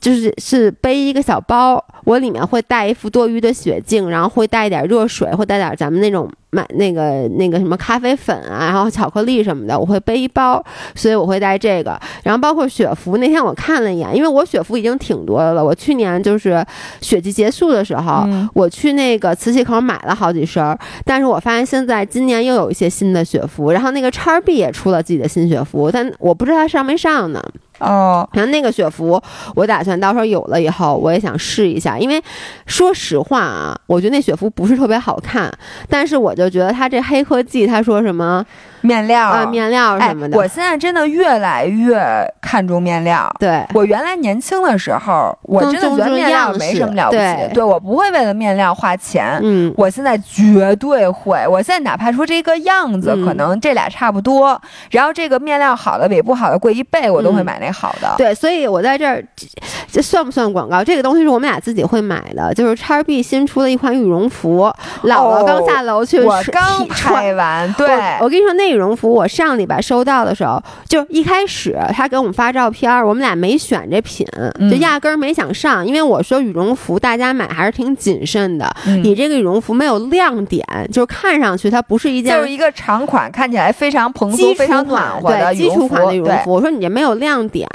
[0.00, 10.62] 就是是背一个小包，我里面会带一副多余的雪镜，然后会带一点热水，会带点咱们那种买那个那个什么咖啡粉啊，然后巧克力什么的，我会背一包，
[10.94, 11.98] 所以我会带这个。
[12.22, 16.64] 然后包括雪服，那天我看了一眼，因为我雪服已经挺多的了，我去年就是
[17.00, 27.42] 雪季结束的时候，嗯我去那个磁器口买了好几身儿，但是我发现现在今年又有一些新的雪服，然后那个叉 B 也出了自己的新雪服，但我不知道它上没上呢。
[27.82, 29.20] 哦，然后那个雪服，
[29.54, 32.22] 我打算到时候有了以后，我也想试一下，因为
[32.66, 35.52] 说实话啊，我觉得那雪服不是特别好看，
[35.88, 38.44] 但是我就觉得他这黑科技，他说什么
[38.82, 42.00] 面料啊面料什么的，哎，我现在真的越来越
[42.40, 43.34] 看重面料。
[43.38, 43.64] 对。
[43.74, 47.62] 我原来年轻的时候，我真的觉得面料没什么了不起，对。
[47.62, 49.38] 我不会为了面料花钱。
[49.42, 53.24] 嗯，我现在绝对会，我现在哪怕说这个样子，嗯。
[53.24, 57.46] 可能这俩差不多，然后这个面料好的比不好的贵一倍，我都会嗯。
[57.46, 58.14] 买那好的。
[58.18, 59.46] 对，所以我在这儿，这
[59.90, 60.82] 这算不算广告？
[60.82, 64.70] 这个东西是我们俩自己会买的，就是叉 B 新出了一款羽绒服，
[65.04, 67.86] 姥姥刚下楼去哦我刚 拍完，对，
[68.18, 74.26] 我我跟你说，那羽绒服我上礼拜收到的时候，就一开始他给我们发照片，我们俩没选这品，
[74.70, 78.74] 就压根儿没想上，因为我说羽绒服大家买还是挺谨慎的。
[79.02, 86.52] 你这个羽绒服没有亮点，就是看上去它不是一件，就是一个长款，看起来非常蓬松、非常暖和的基础款的羽绒服。
[86.52, 87.68] 我说你这没有亮点，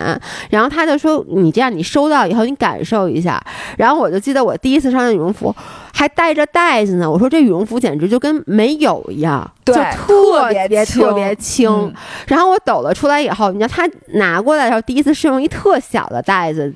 [0.49, 3.41] 然后他就说你这样，你收到以后你感受一下。
[3.77, 5.55] 然后我就记得我第一次穿的羽绒服。
[5.97, 11.91] 还带着袋子呢，我说这羽绒服简直就跟没有一样，就特别特别轻。
[12.27, 16.71] 然后我抖了出来以后，你知道他拿过来的时候，第一次是用一特小的袋子。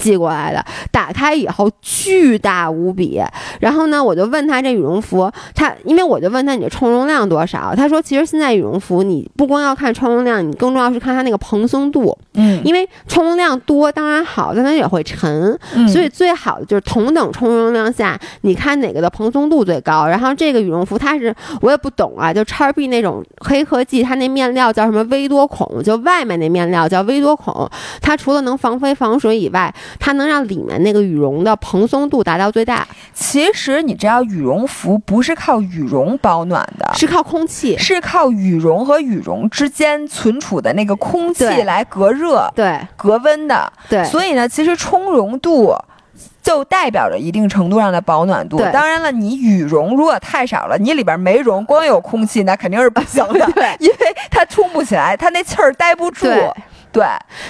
[0.00, 3.22] 寄过来的，打开以后巨大无比。
[3.60, 7.74] 然后呢，我就问他这羽绒服，他因为我就问他你的充绒量多少？
[7.76, 12.16] 他说其实现在羽绒服你不光要看充绒量，你更重要是看它那个蓬松度。
[12.34, 15.58] 嗯，因为充绒量多当然好，但它也会沉。
[15.88, 20.06] 所以最好的就是同等充绒量下，你看哪个的蓬松度最高。
[20.06, 27.68] 然后这个羽绒服它是我也不懂啊，就叉 B 那种黑科技，它那面料叫什么微多孔，就外面那面料叫微多孔，
[28.00, 29.74] 它除了能防飞防水以外。
[29.98, 32.86] 它能让里面那个羽绒的蓬松度达到最大。
[33.12, 43.72] 其实你知道，羽绒服不是靠羽绒保暖的，是靠空气，是靠羽绒和羽绒之间存储的那个空气来隔热、对隔温的。
[43.88, 45.74] 对，所以呢，其实充绒度
[46.42, 48.58] 就代表着一定程度上的保暖度。
[48.72, 53.46] 当然了，你羽绒如果太少了，你里边没绒，光有空气，那肯定是不行的。
[53.52, 53.96] 对，因为
[54.30, 56.26] 它充不起来，它那气儿待不住。
[56.92, 57.04] 对，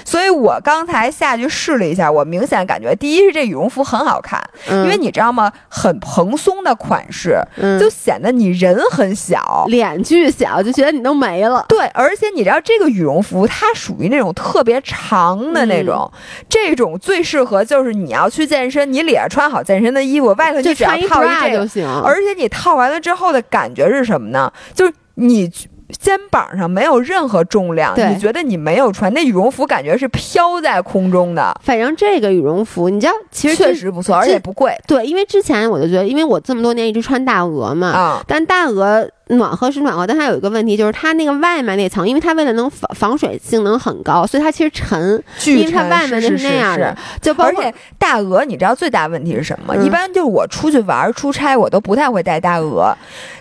[0.05, 5.50] 所以我刚才下去试了一下，我明显感觉，第一是这羽绒服很好看，因为你知道吗？
[5.68, 7.40] 很蓬松的款式，
[7.81, 11.64] 就显得你人很小，脸巨小，就觉得你都没了。
[11.68, 16.11] 对，而且你知道这个羽绒服它属于那种特别长的那种，
[16.48, 21.88] 这种最适合就是你要去健身，你里边穿好健身的衣服，外头就只要套一这就行。
[22.05, 24.53] 而且你套完了之后的感觉是什么呢？
[24.74, 25.50] 就是你。
[25.98, 31.55] 肩膀上没有任何重量，你觉得你没有穿那羽绒服，感觉是飘在空中的。
[31.62, 34.76] 反正这个羽绒服，你知道，其实确实不错，而且不贵。
[34.87, 39.09] 对，因为之前我就觉得，因为我这么多年一直穿大鹅嘛，啊，但大鹅。
[39.36, 46.96] 暖和是暖和，但它有一个问题，就是它那个外面那层，因为它为了能防防水性能很高，所以它其实沉，因为它外面是那样的。
[47.22, 49.76] 就而且大鹅，你知道最大问题是什么？
[49.76, 52.92] 一般就是我出去玩出差，我都不太会带大鹅，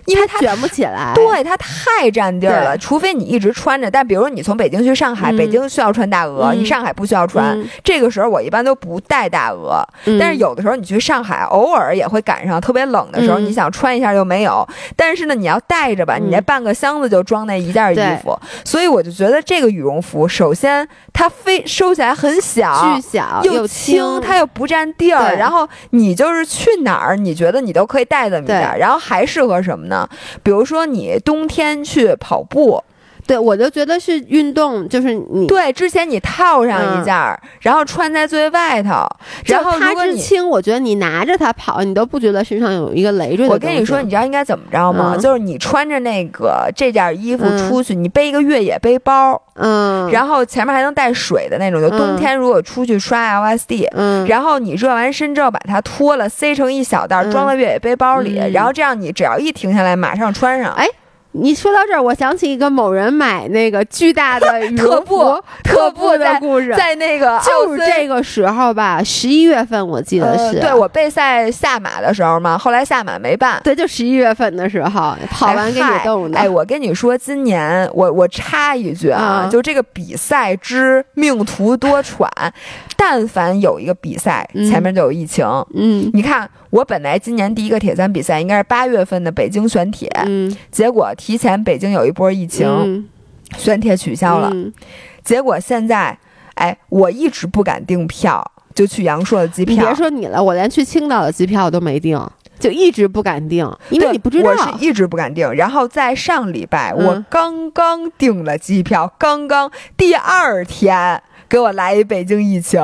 [0.06, 1.12] 因为它卷不起来。
[1.15, 2.78] 对，它太占地儿了。
[2.78, 7.60] 除非你一直穿着，但比如你从北京去上海，北京需要穿大鹅，你上海不需要穿。
[7.84, 9.84] 这个时候我一般都不带大鹅，
[10.19, 14.67] 但是有的时候你去上海，偶尔也会赶上特别冷的时候，你想穿一下又没有。
[14.95, 15.79] 但是呢，你要带。
[15.80, 30.06] 带着吧，你那半个箱子就装那一件衣服，所以我就觉得这个羽绒服，首先它非收起来很小，巨小又轻，它又不占地儿，然后你就是去哪儿，你觉得你都可以带这么一件，然后还适合什么呢？
[30.44, 32.84] 比如说你冬天去跑步。
[33.30, 39.08] 对，我就觉得是运动，就是你对之前你套上一件儿，然后穿在最外头，
[39.46, 43.48] 然后它之轻，我觉得你拿着它跑，你都不觉得身上有一个累赘。
[43.48, 45.15] 我跟你说，你知道应该怎么着吗？
[45.15, 60.88] 就是你穿着那个这件衣服出去，你背一个越野背包，嗯，然后前面还能带水的那种，就冬天如果出去刷 LSD，嗯，然后你热完身之后把它脱了，塞成一小袋，装在越野背包里，然后这样你只要一停下来，马上穿上，哎。
[61.32, 76.39] 你说到这儿，我想起一个某人买那个巨大的 羽绒服特步的故事，在那个就是这个时候吧，十一月份我记得是，对我备赛下马的时候嘛，后来下马没办，对，就十一月份的时候跑完给你冻的。
[76.39, 82.28] 哎，我跟你说，今年我我插一句啊，就这个比赛之命途多舛，
[82.98, 86.50] 但凡有一个比赛前面就有疫情，嗯，你看。
[86.72, 93.06] 我本来今年第一个铁三比赛应该是八月份的北京选铁，嗯，结果提前北京有一波疫情，
[93.58, 94.50] 选铁取消了，
[95.22, 96.18] 结果现在，
[96.56, 98.42] 哎，我一直不敢订票，
[98.74, 99.76] 就去阳朔的机票。
[99.76, 102.18] 你别说你了，我连去青岛的机票都没订，
[102.58, 104.50] 就一直不敢订，因为你不知道。
[104.50, 112.82] 我是一直不敢订，然后在上礼拜我刚刚订了机票，刚刚第二天给我来一北京疫情。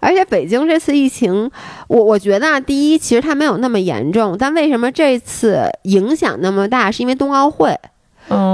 [0.00, 1.50] 而且北京这次疫情，
[1.88, 6.90] 我我觉得啊，第一，其实它没有那么严重，但为什么这次影响那么大？
[6.90, 7.78] 是因为冬奥会，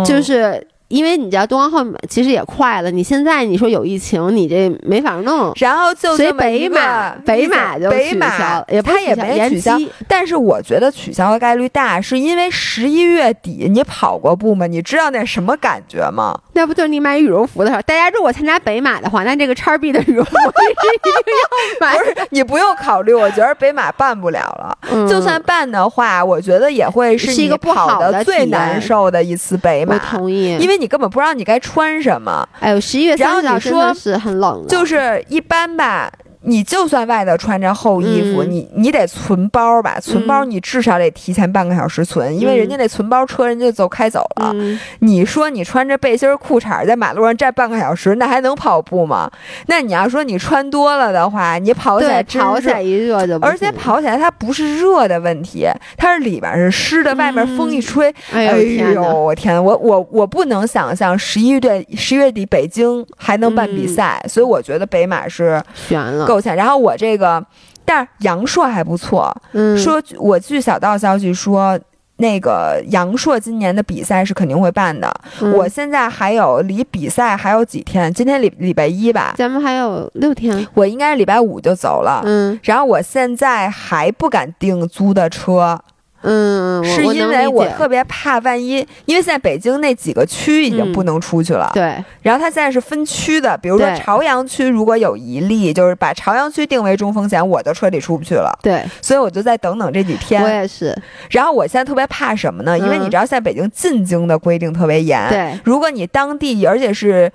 [0.04, 5.52] 就是因为你知道冬奥会其实也快了，你现在你说有疫情，你这没法弄。
[5.56, 9.76] 然后就所以北马北马就取北马消，也不它也没延取消。
[10.06, 14.66] 但是我觉得取消的概率大，是因为十一月底你跑过步吗？
[14.66, 16.38] 你知道那什么感觉吗？
[16.52, 17.82] 那不就是你买羽绒服的时候？
[17.82, 22.04] 大家如果参加北马的话，那这个叉 B 的羽绒服是一定要买 不。
[22.04, 24.78] 是，你不用考虑，我觉得北马办不了了。
[24.90, 32.48] 嗯就算办的话，我觉得也会是一个不好跑的最难受的一次北我马，同意，因为你根本不知道你该穿什么。
[32.60, 36.12] 哎呦，十一月三十号你说真的是很冷的，就是一般吧，
[36.46, 39.98] 你就算外头穿着厚衣服，嗯你你得存包吧？
[40.00, 44.52] 存包你至少得提前半个小时存，因为人家那存包车人家就走开走了。
[44.54, 49.30] 嗯，你说你穿着背心儿裤衩在马路上站半个小时，那还能跑步吗？
[49.66, 59.02] 那你要说你穿多了的话，你跑起来，跑起来一热就而且跑起来它不是热的问题，它是里边是湿的，外面风一吹，哎哎呦天！
[59.02, 67.44] 我天，我我我不能想象十一月十一月底北京还能办比赛，所以我觉得北马是悬了，然后我这个，
[67.84, 71.78] 但是阳朔还不错，嗯，说我据小道消息说。
[72.18, 75.14] 那个杨朔今年的比赛是肯定会办的。
[75.42, 82.22] 嗯我现在还有离比赛还有几天，今天礼礼拜一吧，咱们还有六天，我应该是礼拜五就走了。
[82.24, 85.78] 嗯然后我现在还不敢订租的车，
[86.22, 91.70] 嗯，是因为我特别怕万一，因为现在北京那几个区已经嗯不能出去了。
[91.72, 98.58] 对，然后它现在是分区的，比如说朝阳区如果有一例，就是把朝阳区定为中风险，我就彻底出不去了。
[98.62, 100.62] 对，所以我就再等等这几我天。
[100.62, 100.96] 也是，
[101.30, 102.76] 然后我现在特别怕什么呢？
[102.78, 107.30] 因为嗯你知道现在北京进京的规定特别严，对，如果你当地而且是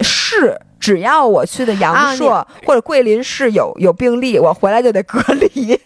[0.00, 5.78] 市，只要我去的啊阳朔、或者桂林市有有病例，我回来就得隔离。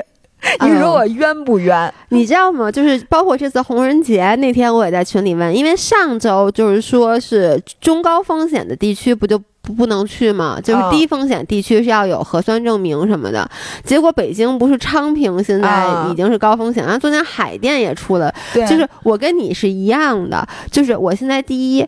[0.61, 1.93] 你说我冤不冤？
[2.11, 2.71] 你知道吗？
[2.71, 10.61] 就是包括这次红人节那天，我也在群里问，因为上周就是说是中高风险的地区不就不不能去吗？
[10.63, 13.49] 就是嗯低风险地区是要有核酸证明什么的。
[13.83, 21.87] 结果北京不是昌平现在啊已经是高风险，然后昨天海淀也出了，就是我跟你是一样的，就是我现在第一，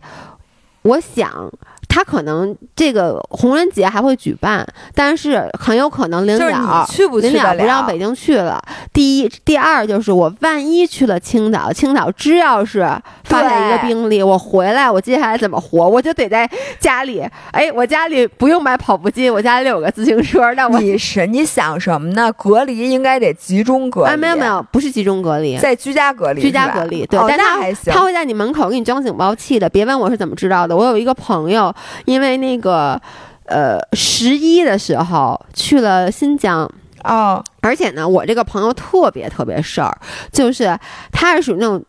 [0.83, 1.51] 我想。
[1.96, 7.56] 他可能这个红人节还会举办，但是很有可能临就是了去不了得了？
[7.56, 8.62] 不让北京去了。
[8.92, 12.87] 第一，第二就是我万一去了青岛，青岛只要是
[13.24, 15.88] 发现一个病例，我回来我接下来怎么活？
[15.88, 16.46] 我就得在
[16.78, 22.30] 家里，哎，我家里不用买跑步机，我家里有个自行车，那我你是你想什么呢？
[22.35, 25.56] 隔离应该得集中隔离，哎没有没，有，不是集中隔离。
[25.56, 27.90] 在居家隔离，居家隔离，对，哦、但他那还行。
[27.90, 29.66] 他会在你门口给你装警报器的。
[29.70, 31.74] 别问我是怎么知道的，我有一个朋友，
[32.05, 33.01] 因为那个
[33.46, 36.70] 呃十一的时候去了新疆，
[37.05, 39.99] 哦，而且呢，我这个朋友特别特别事儿，
[40.33, 40.79] 就是
[41.12, 41.85] 他是属于那种。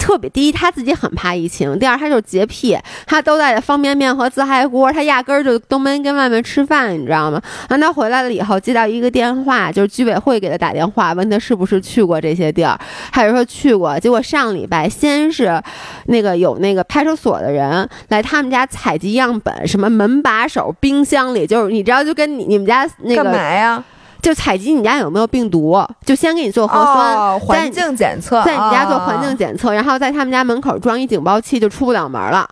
[0.00, 7.40] 特别第一，他自己很怕疫情；第二，他就洁癖，他都带着方便面和自嗨锅，他压根儿就都没跟外面吃饭，你知道吗？
[7.68, 12.76] 然后他回来了以后，接到一个电话，就是居委会给他打电话，问他是不是去过这些地儿，
[13.12, 13.96] 他就说去过。
[14.00, 15.62] 结果上礼拜先是
[16.06, 23.84] 那个有那个派出所的人来他们家采集样本，什么门把手、冰箱里，就是你知道，就跟你你们家那干嘛个呀？
[24.22, 32.48] 就采集你家有没有病毒，就先给你做核酸，哦、环境检测，在你家做环哦境检测，然后在他们家门口装一警报器，就出不了门了。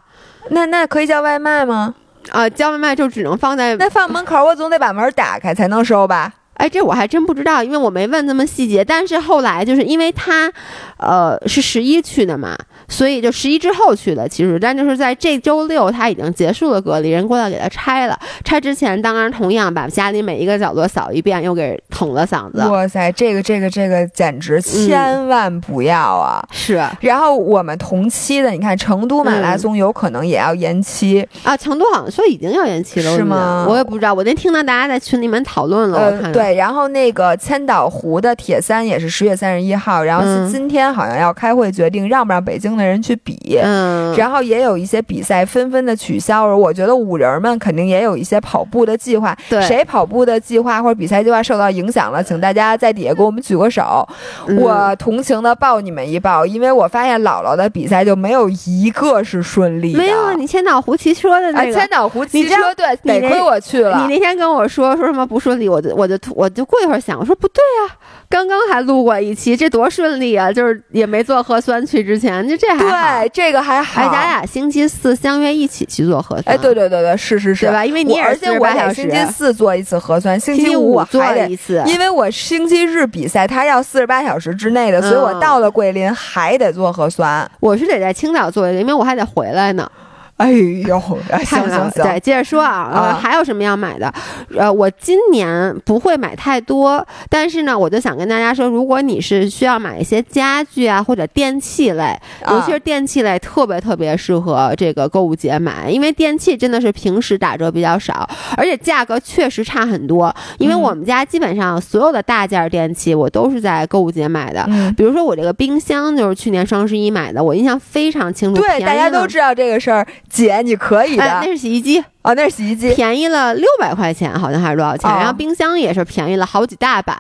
[0.51, 1.95] 那那可以叫外卖吗？
[2.31, 6.33] 啊、叫外卖就只能放在那放门口，我总得把门打开才能收吧？
[6.59, 8.85] 哎，这我还真不知道，因为我没问这么细节。
[8.85, 10.53] 但是后来就是因为他，
[10.99, 12.57] 呃，是十一去的嘛，
[12.89, 14.29] 所以就十一之后去的。
[14.29, 18.19] 其实，但就是在这周六他已经结束了隔离，人过来给他拆了。
[18.45, 22.59] 拆之前，当然同样把家里每一个角落扫一遍，又给捅了嗓子。
[22.69, 26.45] 哇塞，这个这个这个简直千万不要啊！
[26.51, 43.59] 是然后我们同期的，你看成都马拉松有可能也要延期，啊，成都好像说已经要延期了，是吗我也不知道，我那听到大家在群里面讨论了，我呃，看对，然后那个千岛湖的铁三也是十月三十一号，然后今天好像要开会决定让不让北京的人去比。
[43.63, 49.37] 嗯，然后也有一些比赛纷纷的取消，我觉得五人们肯定也有一些跑步的计划。
[49.49, 54.07] 对谁跑步的计划或者比赛计划受到影响了，请大家在底下给我们举个手，
[54.47, 59.99] 嗯我同情的抱你们一抱，因为我发现姥姥的比赛就没有一个是顺利的。
[59.99, 61.73] 没有啊，你千岛湖骑车的啊，那个。
[61.73, 63.99] 千岛湖骑车对，得亏我去了。
[64.03, 67.99] 你那天跟我说说什么不顺利，我就我就我就过一会儿想，我说不对啊，
[68.29, 70.53] 刚刚还录过一期，这多顺利啊！
[70.53, 73.21] 就是也没做核酸去之前，就这还好。
[73.25, 74.01] 对这个还好。
[74.01, 76.55] 哎，咱俩星期四相约一起去做核酸。
[76.55, 87.51] 哎，对对对对，是是是，对吧因为你也是我而且我48小时得星期四做一次核酸，星星期五我做还得了一次，因为我星期日比赛，他要四十八小时之内的，所以我嗯到了桂林还得做核酸。
[87.59, 89.91] 我是得在青岛做一个，因为我还得回来呢。
[90.39, 90.99] 哎呦，
[91.45, 94.13] 行行行，对，接着说啊，呃，还有什么要买的？
[94.57, 102.17] 呃，我今年不会买太多，但是呢，我就想跟大家说，如果你是需要买一些家具啊或者电器类，
[102.49, 110.35] 尤其是电器类，特别特别适合这个购物节买，因为电器真的是平时打折比较少，而且价格确实差很多。
[110.59, 114.65] 因为我们家基本上所有的大件电器，我都是在购物节买的。
[114.97, 118.63] 比如说我这个冰箱，就是去年双十一买的，我印象非常清楚。
[118.63, 120.07] 对，大家都知道这个事儿。
[120.31, 125.11] 姐，你可以的，那是洗衣机啊，那是洗衣机，便宜了六百块钱，好像还是多少钱？
[125.11, 127.17] 然后冰箱也是便宜了好几大百，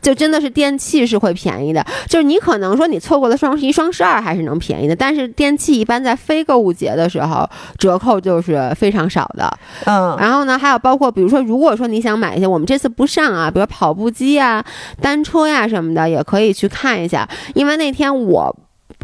[0.00, 1.84] 就真的是电器是会便宜的。
[2.06, 7.48] 就是你可能说你错过了双十一、双十二还是能便宜的，但是电器一般在非购物节的时候
[7.78, 9.50] 折扣就是非常少的。
[9.86, 14.64] 嗯，然后呢，还有包括比如说，如果说你想买一些我们这次不上啊，比如跑步机啊、
[15.00, 18.54] 单车呀什么的，也可以去看一下，因为那天我。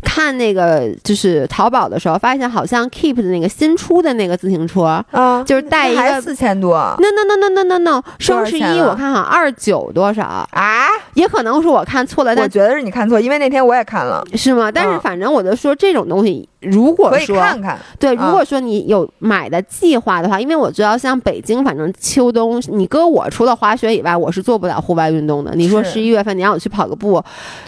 [0.02, 6.76] 看那个就是淘宝的时候，发现好像 Keep 的那个新出的那个自行车，啊，就是带一个四千多。
[6.98, 10.86] No No No No No No No，双十一我看好像二九多少啊？
[11.14, 12.34] 也可能是我看错了。
[12.34, 14.70] 但我觉得是你看错，因为那天我也看了，是吗？
[14.70, 25.52] 但是反正我就说这种东西，如果说看看，对，如果说你有买的计划的话，因为我知道像北京，反正秋冬，你搁我除了滑雪以外，我是做不了户外运动的。
[25.54, 27.22] 你说十一月份你让我去跑个步，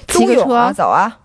[0.08, 1.16] 骑个车，走啊。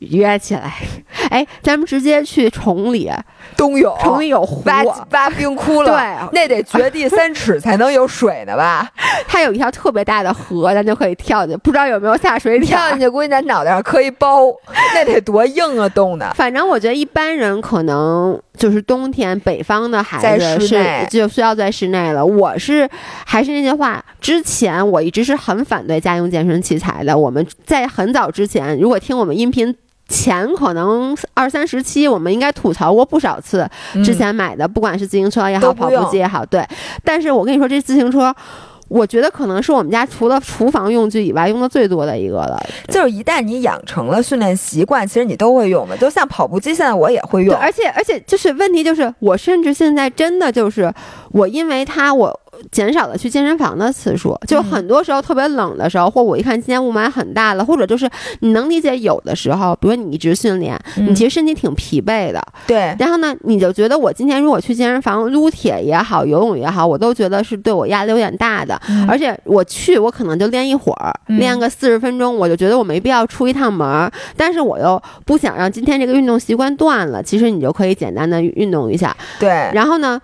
[0.00, 0.72] 约起来，
[1.30, 3.10] 哎，咱们直接去崇礼，
[3.56, 8.88] 冬泳，崇礼有湖，挖挖冰窟窿，对，那得掘地三尺才能有水呢吧？
[9.28, 14.46] 它有一条特别大的河，咱就可以跳进，不知道有没有下水跳进去，估计咱脑袋上磕一包，
[14.94, 16.32] 那得多硬啊，冻的。
[16.34, 22.24] 反正我觉得一般人可能就是冬天北方的孩子是就需要在室内了。
[22.24, 22.88] 我是
[23.26, 27.16] 还是那句话，之前我一直是很反对家用健身器材的。
[27.16, 29.76] 我们在很早之前，如果听我们音频。
[30.10, 33.66] 前可能二三十期，我们应该吐槽过不少次。
[34.04, 36.62] 之前买的，不管是自行车也好，跑步机也好，对。
[37.02, 38.34] 但是我跟你说，这自行车。
[38.88, 42.60] 我觉得可能是我们家除了厨房用具以外用的最多的一个了。
[42.88, 45.96] 就是一旦你养成了训练习惯，其实你都会用的。
[45.96, 47.54] 就像跑步机，现在我也会用。
[47.54, 50.92] 而且而且就是问题就是，我甚至现在真的就是
[51.30, 52.40] 我因为它我
[52.70, 54.38] 减少了去健身房的次数。
[54.46, 58.08] 就很多时候特别冷的时候，或我一看今天雾霾很大了，或者就是
[58.40, 62.42] 你能理解有的时候，比如你一直训练，你其实身体挺疲惫的。
[62.66, 62.94] 对。
[62.98, 68.80] 然后呢，你就觉得我今天如果去健身房撸铁也好，游泳也好，我都觉得是对我压力有点大的。
[69.08, 74.10] 而且我去，我可能就练一会儿，练个四十分钟，我就觉得我没必要出一趟门。
[74.36, 77.22] 但是我又不想让今天这个运动习惯断了。
[77.22, 79.16] 其实你就可以简单的运动一下。
[79.38, 79.48] 对。
[79.72, 80.20] 然后呢，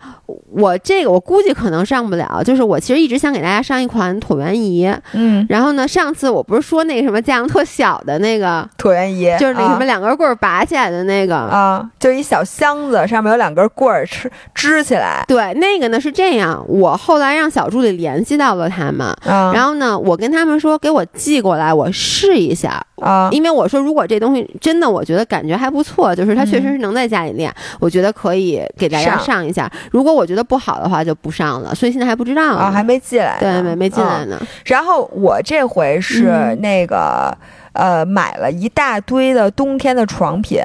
[0.57, 2.43] 我这个我估计可能上不了。
[2.45, 4.91] 就是我其实一直想给大家上一款椭圆仪。
[5.13, 5.45] 嗯。
[5.49, 15.25] 然后呢，上次我不是说那个什么价格特小的那个椭圆仪，就是那什么两根棍儿拔起来的那个啊，就一小箱子，上面有两根棍儿支支起来。
[15.29, 16.65] 对，那个呢是这样。
[16.67, 18.77] 我后来让小助理联系到了他。
[18.87, 23.29] 他们，然后呢，我跟他们说，给我寄过来，我试一下啊。
[23.33, 29.71] 因为我说，如果这东西真的，我觉得感觉还不错，就是它确实是能在家里练，我觉得可以给大家上一下。
[29.91, 31.75] 如果我觉得不好的话，就不上了。
[31.75, 34.41] 所以现在还不知道啊，还没进来，对，没没进来呢。
[34.65, 37.37] 然后我这回是那个
[37.73, 40.61] 呃，买了一大堆的冬天的床品。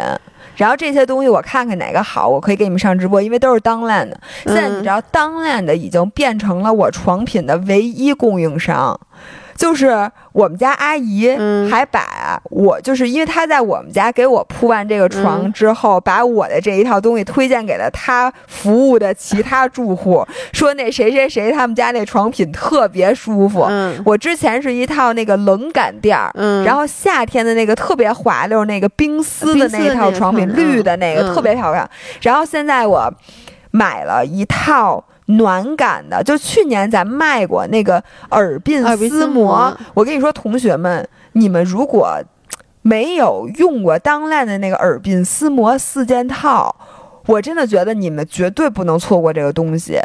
[0.58, 4.20] 然后这些东西我看看哪个好，我可以给你们上直播，因为都是当烂的。
[4.44, 9.00] 现在你知道，当烂的已经变成了我床品的唯一供应商。
[9.62, 11.30] 就是我们家阿姨
[11.70, 23.68] 还把我，就是因为她在我们家给我铺完这个床之后，把我的这一套东西推荐给了她服务的其他住户， 说那谁谁谁他们家那床品特别舒服。
[24.04, 26.32] 我之前是一套那个冷感垫儿，
[26.66, 31.88] 然后夏天的那个特别滑溜那个冰丝的那一套床品，绿的那个特别漂亮。
[32.22, 33.14] 然后现在我
[33.70, 35.06] 买了一套。
[35.28, 39.76] 暖感的，就去年咱卖过那个耳鬓丝膜。
[39.94, 42.22] 我跟你说，同学们，你们如果
[42.82, 46.76] 没有用过当烂的那个耳鬓丝膜四件套。
[47.26, 50.00] 我真的觉得你们绝对不能错过这个东西，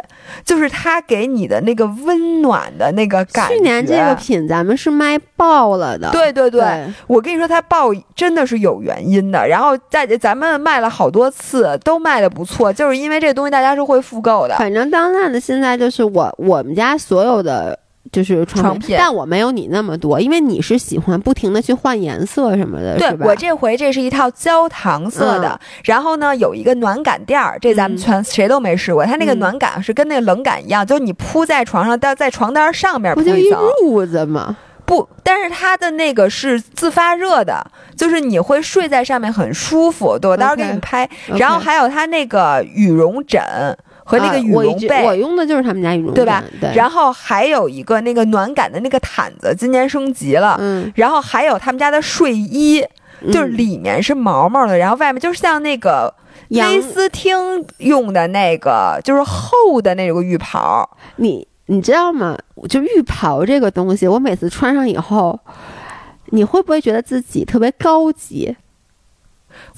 [0.45, 3.55] 就是它给你的那个温暖的那个感觉。
[3.55, 6.11] 去年这个品咱们是卖爆了的。
[6.11, 9.47] 对对对，我跟你说它爆真的是有原因的。
[9.47, 14.55] 然后在咱们卖了好多次，都卖的不错，就是因为这东西大家是会复购的。
[14.57, 17.79] 反正当烂的现在就是我我们家所有的。
[18.11, 34.57] 就是床品，但我没有你那么多，因为你是喜欢不停的去换颜色什么的，对我这回这是一套焦糖色的，然后呢有一个暖感垫儿，这咱们全谁都没试过，它那个暖感是跟那个冷感一样，就是你铺在床上，但在床单上面铺一层，褥子吗。
[34.85, 37.61] 不，但是它的那个是自发热的，
[37.97, 40.17] 就是你会睡在上面很舒服。
[40.17, 41.09] 对，我到时候给你拍。
[41.35, 43.41] 然后还有它那个羽绒枕
[44.07, 46.43] 和那个羽绒被，我用的就是他们家羽绒被，对吧？
[46.61, 46.73] 对。
[46.73, 50.55] 然后还有一个那个暖感的那个毯子，今年升级了。
[50.59, 50.91] 嗯。
[50.95, 52.83] 然后还有他们家的睡衣，
[53.31, 56.13] 就是里面是毛毛的，然后外面就是像那个
[56.49, 57.35] 威斯汀
[57.79, 60.89] 用的那个，就是厚的那个浴袍。
[61.17, 61.47] 你。
[61.69, 62.37] 你知道吗？
[62.69, 65.37] 就浴袍这个东西，我每次穿上以后，
[66.27, 68.55] 你会不会觉得自己特别高级？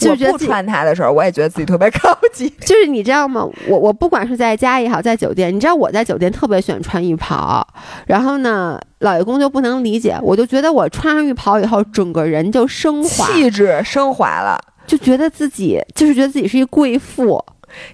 [0.08, 2.50] 我不穿它的时候，我也觉得自己特别高级。
[2.66, 3.48] 就是你知道吗？
[3.68, 7.66] 我我不管是在家也好，在酒店，你知道我在酒店特别喜欢穿浴袍。
[8.06, 17.44] 然后呢，老爷公就不能理解，我就觉得我穿上浴袍以后，整个人就升华，气质升华了，就觉得自己就是觉得自己是一贵妇。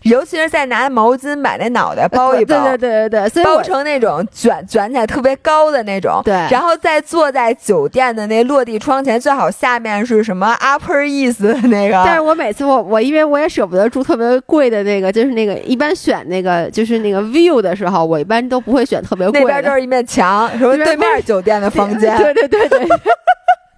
[0.04, 12.02] 尤其是在拿毛巾把那脑袋包一包，对对对对对，包成那种卷卷起来特别高的那种，对，然后再坐在酒店的那落地窗前，最好下面是什么 Upper East 的那个。
[12.06, 19.48] 但是我每次我我因为我也舍不得住特别贵的那个，就是那个一般选那个就是那个 view 的时候，我一般都不会选特别贵的。
[19.48, 22.88] 那边就是一面墙，什么对面酒店的房间， 对对对对。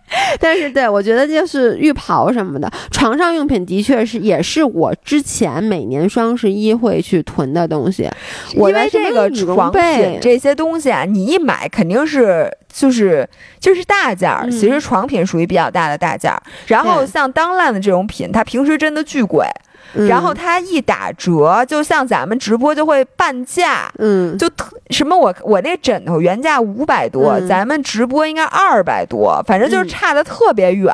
[0.39, 8.09] 但是，对我觉得就是浴袍什么的，床上用品的确是也是我之前每年双十一会去囤的东西。
[8.53, 13.27] 因为这个床品这些东西啊，你一买肯定是就是
[13.59, 14.49] 就是大件儿。
[14.49, 19.45] 其实床品属于比较大的大件儿，然后像当烂的这种品，它平时真的巨贵。
[19.93, 30.93] 然后它一打折，就像咱们直播就会半价，嗯，就特什么我我那枕头原价五百多，咱们直播应该二百多，反正就是差的特别远，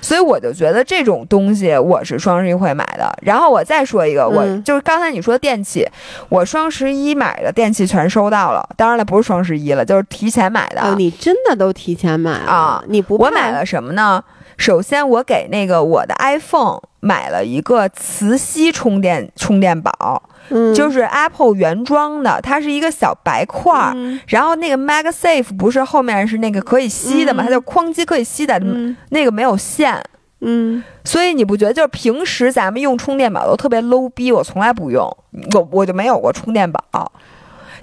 [0.00, 3.12] 所以我就觉得这种东西我是双十一会买的。
[3.22, 5.86] 然后我再说一个，我就是刚才你说电器，
[6.28, 10.80] 我双十一买的电器全收到了，当然了不是双十一了，就是提前买的。
[10.82, 12.82] 哦，你真的都提前买啊？
[12.88, 14.22] 你不我买了什么呢？
[14.56, 16.80] 首先我给那个我的 iPhone。
[17.04, 20.22] 买了一个磁吸充电充电宝，
[20.74, 23.94] 就是 Apple 原装的，它是一个小白块儿。
[24.26, 27.44] 然后那个 MagSafe 不是后面是那个可以吸的嘛？
[27.44, 28.58] 它就哐叽可以吸的，
[29.10, 30.02] 那个没有线。
[30.40, 34.32] 嗯，所以你不觉得就是平时咱们用充电宝都特别 low 逼？
[34.32, 35.04] 我从来不用，
[35.52, 37.12] 我我就没有过充电宝。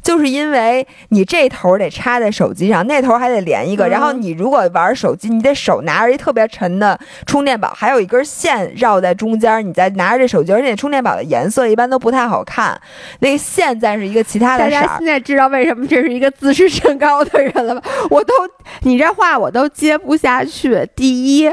[0.01, 3.87] 就是因为你这头得插在手机上，那头还得连一个。
[3.87, 12.79] 然后你如果玩手机，你得手拿着一特别沉的充电宝，还有一根线绕在中间，你再拿着这手机，而且充电宝的颜色一般都不太好看。
[13.19, 14.71] 那个线再是一个其他的色。
[14.71, 17.89] 大家现在知道为什么这是一个自视甚高的人了吧？
[18.09, 18.33] 我都
[18.81, 20.87] 你这话我都接不下去。
[20.95, 21.51] 第一。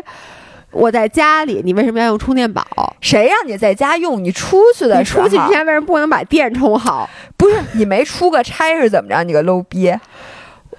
[0.70, 2.62] 我在家里，你为什么要用充电宝？
[3.00, 4.22] 谁让你在家用？
[4.22, 7.08] 你出去的时候，出去之前为什么不能把电充好？
[7.36, 9.22] 不是你没出个差是怎么着？
[9.24, 9.92] 你个 low 逼！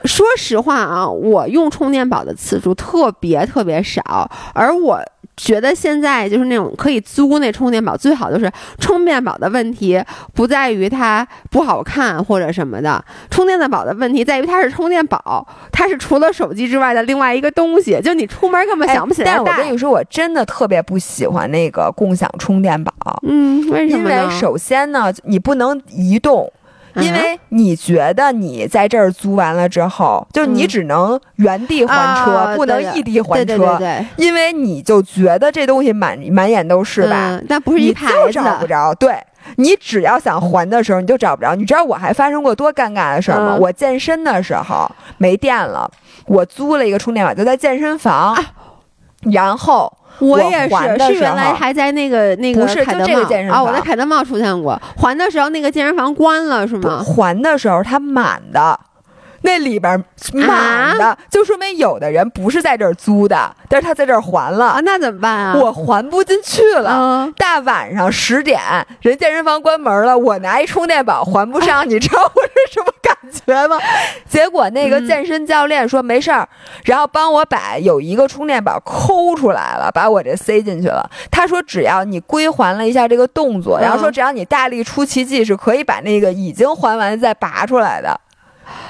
[0.05, 4.99] 说实话啊，我用充电宝的次数特别特别少，而我。
[5.41, 9.97] 觉得现在就是那种可以租那充电宝，最好就是充电宝的问题
[10.33, 19.31] 不在于它不好看或者什么的，充电的宝的问题在于它是充电宝，它是除了手机之外的另外一个东西，就你出门根本想不起来。
[19.31, 22.91] 但我跟你说，我真的特别不喜欢那个共享充电宝。
[23.25, 24.11] 嗯，为什么？
[24.11, 26.51] 因为首先呢，你不能移动。
[26.95, 33.45] 因为你觉得你在这儿租完了之后，就你只能原地还车，不能异地还车。
[33.45, 34.05] 对对对。
[34.17, 37.39] 因为你就觉得这东西满满眼都是吧？
[37.47, 38.93] 那不是一牌子，找不着。
[38.95, 39.15] 对
[39.55, 41.55] 你只要想还的时候，你就找不着。
[41.55, 43.55] 你知道我还发生过多尴尬的事儿吗？
[43.59, 45.89] 我健身的时候没电了，
[46.25, 48.35] 我租了一个充电宝，就在健身房，
[49.31, 49.91] 然后。
[50.19, 54.79] 我也是，是原来还在那个那个凯德茂啊，我在凯德茂出现过。
[54.97, 57.03] 还的时候那个健身房关了是吗？
[57.03, 58.79] 还的时候它满的。
[59.41, 60.03] 那里边
[60.33, 65.55] 满的，就说明有的人不是在这儿租的，但是他在这儿还了啊，那怎么办啊？
[65.55, 67.31] 我还不进去了。
[67.37, 68.59] 大晚上十点，
[68.99, 72.91] 人健身房关门了，我拿一充电宝还不上，你知道我是什么
[73.45, 73.77] 感觉吗？
[74.27, 76.47] 结果那个健身教练说没事儿，
[76.85, 81.09] 然后帮我把有一个充电宝抠出来了，把我这塞进去了。
[81.29, 88.19] 他说只要你归还了一下这个动作，然后说只要你大力出奇迹，是可以把那个已经还完再拔出来的。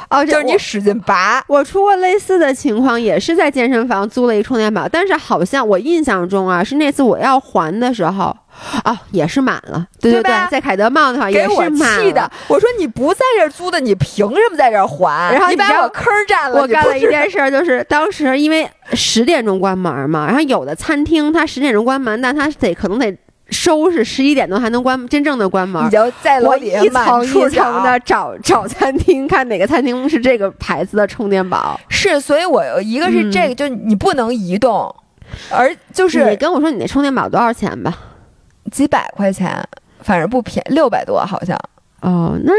[0.10, 1.44] 哦，就是你使劲拔。
[1.48, 8.36] 我出过类似的情况，也是在健身房租了一充电宝，但是好像我印象中啊，是那次我要还的时候，
[8.84, 9.86] 哦，也是满了。
[10.02, 12.30] 对对对，在凯德茂那块也是满的。
[12.48, 15.34] 我说你不在这租的，你凭什么在这还？
[15.34, 16.62] 然后你把我坑占了。
[16.62, 23.16] 我干了一件事，就是当时因为十点钟关门嘛，然后有的餐厅它十点钟关门，但它得可能得。
[23.52, 25.86] 收拾，十一点多还能关真正的关门。
[25.86, 31.80] 你就在楼我里一层一层的的找找餐厅，看哪个餐厅是这个牌子的充电宝。
[31.90, 34.94] 是，所以我一个是这个，就你不能移动，
[35.50, 37.98] 而就是你跟我说你那充电宝多少钱吧？
[38.72, 39.68] 几百块钱，
[40.02, 41.60] 反正不便宜，六百多好像。
[42.02, 42.54] 哦，那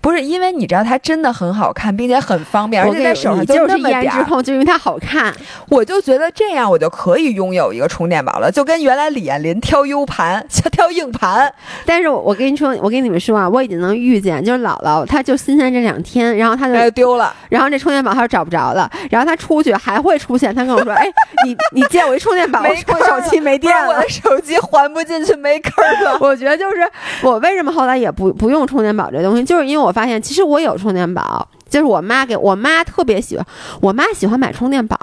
[0.00, 5.34] 不是因为你知道它真的很好看，并且很方便，而且在手上就是一颜值控，就因为它好看。
[5.68, 11.52] 我就觉得这样我就可以拥有一个充电宝了，就跟原来李彦霖挑 U 盘、挑硬盘。
[11.84, 21.06] 但是我跟你说，我跟你们说啊，我已经能预见，就是姥姥她就新鲜这两天，然后她就丢了，然后这充电宝她就找不着了，然后她出去还会出现，她跟我说：“哎，
[21.44, 25.72] 你你借我一充电宝，我手机没电了，我的手机还不进去，没坑
[26.04, 26.88] 了。”我觉得就是
[27.22, 29.64] 我为什么后来也不不用充电宝这东西，就是。
[29.64, 33.46] 因为我发现，其实我有充电宝，就是我妈给我妈特别喜欢，
[33.80, 34.96] 我妈喜欢买充电宝，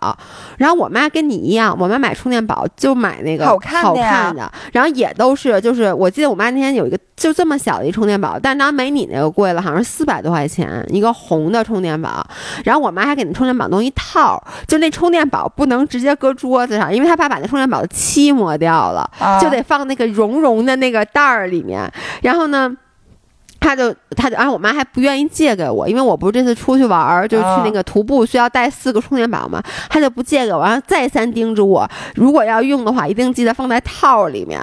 [0.57, 12.23] 然后我妈跟你一样，我妈买充电宝就买那个好看的，看的，然后也都是，就是我记得我妈那天有一个就这么小的一充电宝，但当然没你那个贵了，好像是四百多块钱一个红的充电宝，
[12.63, 19.09] 然后我妈还给那充电宝弄一套，就那充电宝不能直接搁桌子上，因为她怕把那充电宝的漆磨掉了，
[19.41, 22.77] 就得放那个绒绒的那个袋儿里面，然后呢。
[23.61, 34.59] 他就他就，然后我妈还不愿意借给我，因为我不是这次出去玩儿，就去那个徒步需要带四个充电宝嘛，他就不借给我，然后再三叮嘱我，如果要用的话，一定记得放在套里面。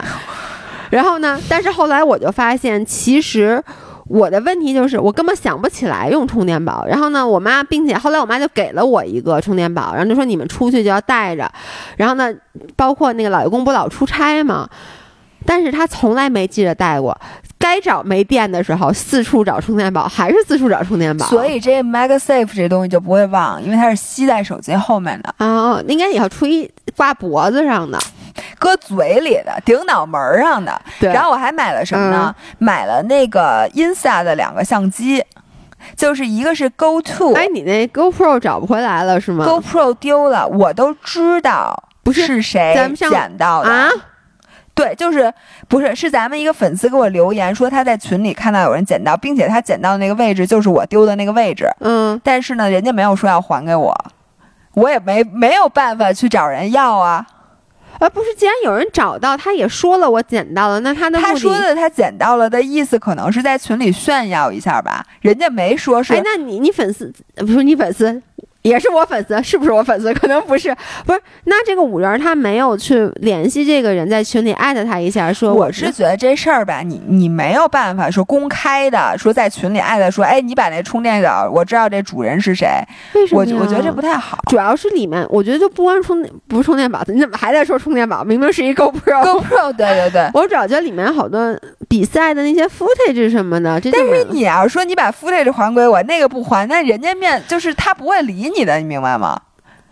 [0.91, 3.63] 然后呢，但是后来我就发现，其实
[4.09, 6.85] 我的问题就是我根本想不起来用充电宝。
[6.85, 11.49] 然后呢，我妈，并且后来我妈就给了我一个充电宝，然后就说你们出去就要带着。
[11.97, 12.35] 然后呢，
[12.75, 14.69] 包括那个老爷公不老出差嘛，
[15.47, 17.17] 但是他从来没记着带过。
[17.69, 21.27] 该找没电的时候，四处找充电宝，还是四处找充电宝。
[21.27, 25.81] 所以这 MagSafe 这东西就不会忘，因为它是吸在手机后面的啊。
[25.87, 27.99] 应该也要出一挂脖子上的，
[28.59, 30.81] 搁嘴里的，顶脑门上的。
[30.99, 31.13] 对。
[31.13, 32.35] 然后我还买了什么呢？
[32.59, 35.23] 买了那个 Insa 的两个相机，
[35.95, 37.35] 就是一个是 Go To。
[37.35, 43.91] 哎，你那 GoPro 找不回来了是吗？GoPro 丢了，我都知道不是谁捡到的啊。
[44.79, 45.33] 对，就是
[45.67, 51.69] 不是是咱们一个粉丝给我留言说他在群里看到有人捡到，并且他捡到的那个位置就是我丢的那个位置。
[51.81, 53.93] 嗯，但是呢，人家没有说要还给我，
[54.75, 57.27] 我也没没有办法去找人要啊。
[57.99, 65.05] 啊，不是，既然有人找到，他也说了我捡到了，那他的他说的他捡到了的意思，可能是在群里炫耀一下吧。
[65.21, 66.15] 人家没说是。
[66.15, 68.23] 哎，那你你粉丝不是你粉丝？
[68.69, 70.13] 也是我粉丝，是不是我粉丝？
[70.15, 70.75] 可能不是，
[71.07, 71.21] 不是。
[71.45, 82.69] 那这个五人他没有去联系这个人，在群里艾特他一下，说我是觉得这事儿吧，你你没有办法说公开的，说在群里艾特说，哎，你把那充电宝，我知道这主人是谁。
[83.15, 83.41] 为什么？
[83.41, 84.39] 我我觉得这不太好。
[84.49, 88.23] 主要是里面，我觉得就不光充不是充电宝，你怎么还在说充电宝？
[88.25, 90.31] 明明是一 GoPro，GoPro，对对对。
[90.35, 91.57] 我主要觉得里面好多
[91.89, 93.81] 比赛的那些 footage 什么的。
[93.81, 99.41] 但是你要说你把 footage 还给我，那个不还，那人家面就是他不会理你的，你明白吗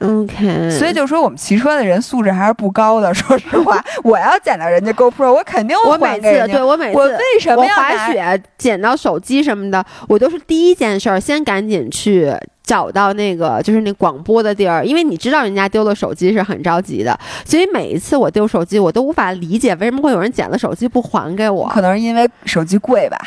[0.01, 3.13] ？OK，所以就说我们骑车的人素质还是不高的。
[3.15, 12.31] 说实话，我要捡到人家 GoPro，我肯定我每次对我每次我为什么要滑雪捡到手机什么的，我都是第一件事儿先赶紧去
[12.63, 17.19] 找到那个就是那广播的地儿，因为你知道人家丢了手机是很着急的。
[17.45, 21.69] 所以每一次我丢手机，我都无法理解为什么会有人捡了手机不还给我。
[21.69, 23.19] 可能是因为手机贵吧。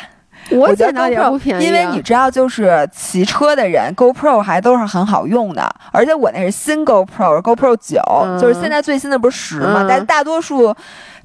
[0.50, 5.72] 我捡到也不便宜，因为你知道，就是骑车的人，GoPro 还都是很好用的。
[5.92, 8.00] 而且我那是新 GoPro，GoPro 九，
[8.40, 9.86] 就是现在最新的不是十吗？
[9.88, 10.74] 但大多数，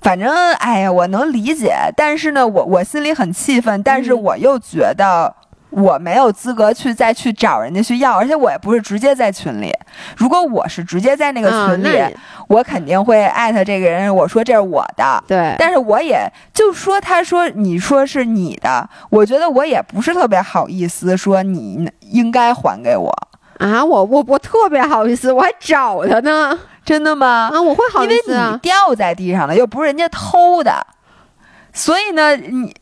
[0.02, 1.76] 反正哎呀，我能理解。
[1.96, 5.34] 但是呢，我我心里很气愤，但是我又觉得。
[5.76, 9.74] 我没有资格去再去找人家去要，而且我也不是直接在群里。
[10.16, 12.02] 如果我是直接在那个群里，
[12.48, 15.22] 我肯定会艾特这个人，我说这是我的。
[15.28, 23.14] 对，但是我也就说，他说你说是你的，我觉得我也不是特别好意思说你应该还给我
[23.58, 23.84] 啊。
[23.84, 27.50] 我我我特别好意思，我还找他呢，真的吗？
[27.54, 30.88] 啊，我会好意思，因为你掉在地上了，又不是人家偷的。
[31.74, 32.74] 所以呢，你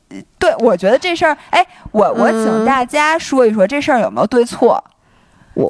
[0.43, 4.83] 对我觉得这事儿，哎，我我请大家说一说这事儿有没有对错？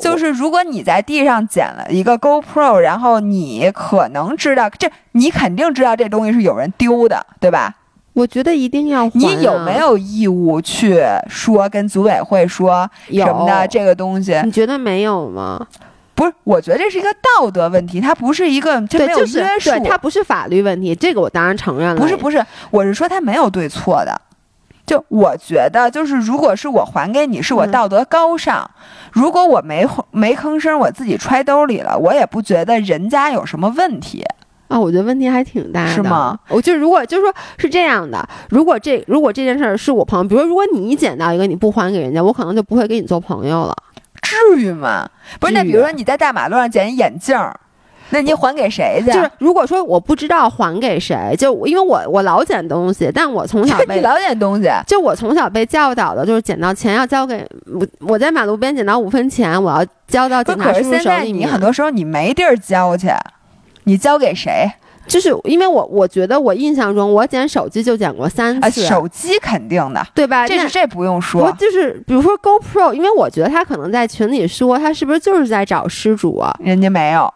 [0.01, 7.75] 就是如果你在地上捡了一个 GoPro，然后你可能知道这，你肯定知道这东西是有人丢的，对吧？
[8.13, 9.07] 我觉得一定要。
[9.13, 14.41] 你有没有义务去说跟组委会说什么的这个东西？
[14.43, 15.67] 你觉得没有吗？
[16.15, 22.01] 不是，我觉得这是一个道德问题，它不是一个这没有约束，它不是法律问题，这个我当然承认了。
[22.01, 24.21] 不是不是，我是说它没有对错的，
[24.85, 28.65] 就我觉得就是如果是我还给你，是我道德高尚；
[29.11, 34.23] 如果我没没吭声，我自己揣兜里了，我也不觉得人家有什么问题。
[34.67, 36.37] 啊，我觉得问题还挺大的，是吗？
[36.49, 43.75] 我就如果就是说是这样的，如果这如果这件事儿是我朋友，比如说如果你捡到一个你不还给人家，我可能就不会跟你做朋友了。
[44.21, 45.07] 至于吗？
[45.39, 47.57] 不是，那比如说你在大马路上捡一眼镜儿，
[48.09, 49.11] 那你还给谁去？
[49.11, 61.31] 就是如果说我不知道还给谁，就因为我我老捡东西，但我从小 你被老捡东西，就我从小被教导的就是捡到钱要交给我，我在马路边捡到五分钱，我要交到不警察叔叔可是现在手里。
[61.31, 63.07] 你很多时候你没地儿交去，
[63.85, 64.69] 你交给谁
[65.05, 68.69] 就是因为我我觉得我印象中我捡手机就捡过三啊？
[68.69, 70.47] 次，手机肯定的，对吧？
[70.47, 71.51] 这是这不用说。
[71.59, 76.55] 就是比如说 GoPro，因为我觉得他可能在群里说他是不是就是在找失主啊？
[76.59, 77.29] 人家没有，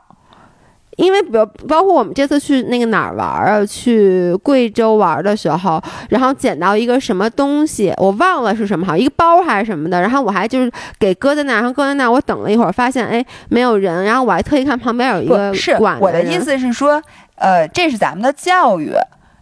[0.97, 17.01] 因为比如包括我们这次去那个哪儿玩儿啊，去贵州玩儿的时候，然后捡到一个什么东西，我忘了是什么，好像一个包还是什么的，然后我还就是给搁在那儿，然后搁在那儿，我等了一会儿，发现哎没有人，然后我还特意看旁边有一个是管人我的意，思是说，
[17.35, 18.91] 呃，这是咱们的教育，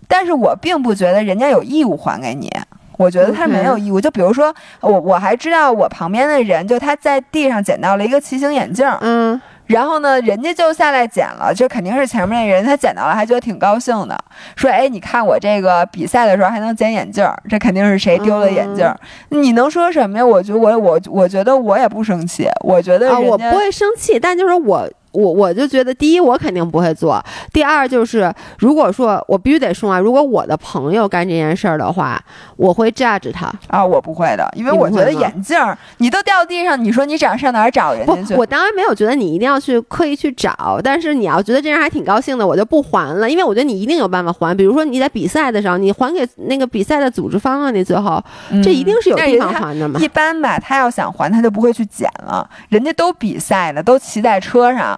[0.07, 2.51] 但是我并不觉得人家有义务还给你。
[2.97, 3.99] 我觉得他没有义务。
[3.99, 14.17] 就比如说，我我还知道我旁边的人，就他在地上捡到了一个骑行眼镜儿，嗯，然后呢，人家就下来捡了，这肯定是前面那人他捡到了，还觉得挺高兴的，
[14.55, 18.95] 说：“哎，你看我这个比赛的时候还能捡眼镜儿，这肯定是谁丢了眼镜儿。
[19.29, 20.25] 你能说什么呀？
[20.25, 24.87] 我觉得我我我觉得我也不生气，我觉得啊，我不会生气，但就是我。
[25.15, 27.19] 我我就觉得，第一，我肯定不会做；
[27.53, 32.21] 第二，就是如果说我必须得说啊，如果我的朋友干这件事儿的话，
[32.57, 33.51] 我会 judge 他。
[33.67, 44.57] 啊，我不会的，因为我觉得眼镜儿你都掉地上，你说你找上哪儿找人不家去？，我当然没有觉得你一定要去刻意去找，但是你要觉得这人还挺高兴的，我就不还了，因为我觉得你一定有办法还。
[44.57, 48.23] 比如说你在比赛的时候，你还给那个比赛的组织方啊，你最后
[48.63, 50.09] 这一定是有地方还的嘛一。
[50.15, 52.49] 般吧，他要想还，他就不会去捡了。
[52.69, 54.97] 人家都比赛了，都骑在车上。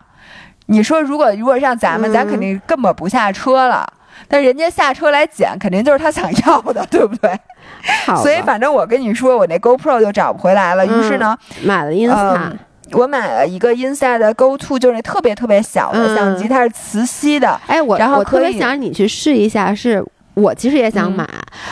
[0.67, 3.85] 你说，如果如果让咱们，嗯咱肯定根本不下车了。
[4.27, 7.31] 但人家下车来捡，肯定就是他想要的，对不对？
[8.05, 10.85] 好，所以反正我跟你说，我那 GoPro 就找不回来了。
[10.85, 12.57] 于是呢，买了 Insta，、嗯
[12.93, 17.59] 我买了一个 Insta 的 Go To，就是那特别特别小的相机，嗯它是磁吸的。
[17.67, 20.01] 哎，我然后我特别可以想让你去试一下，是
[20.37, 21.27] 我其实也想嗯买，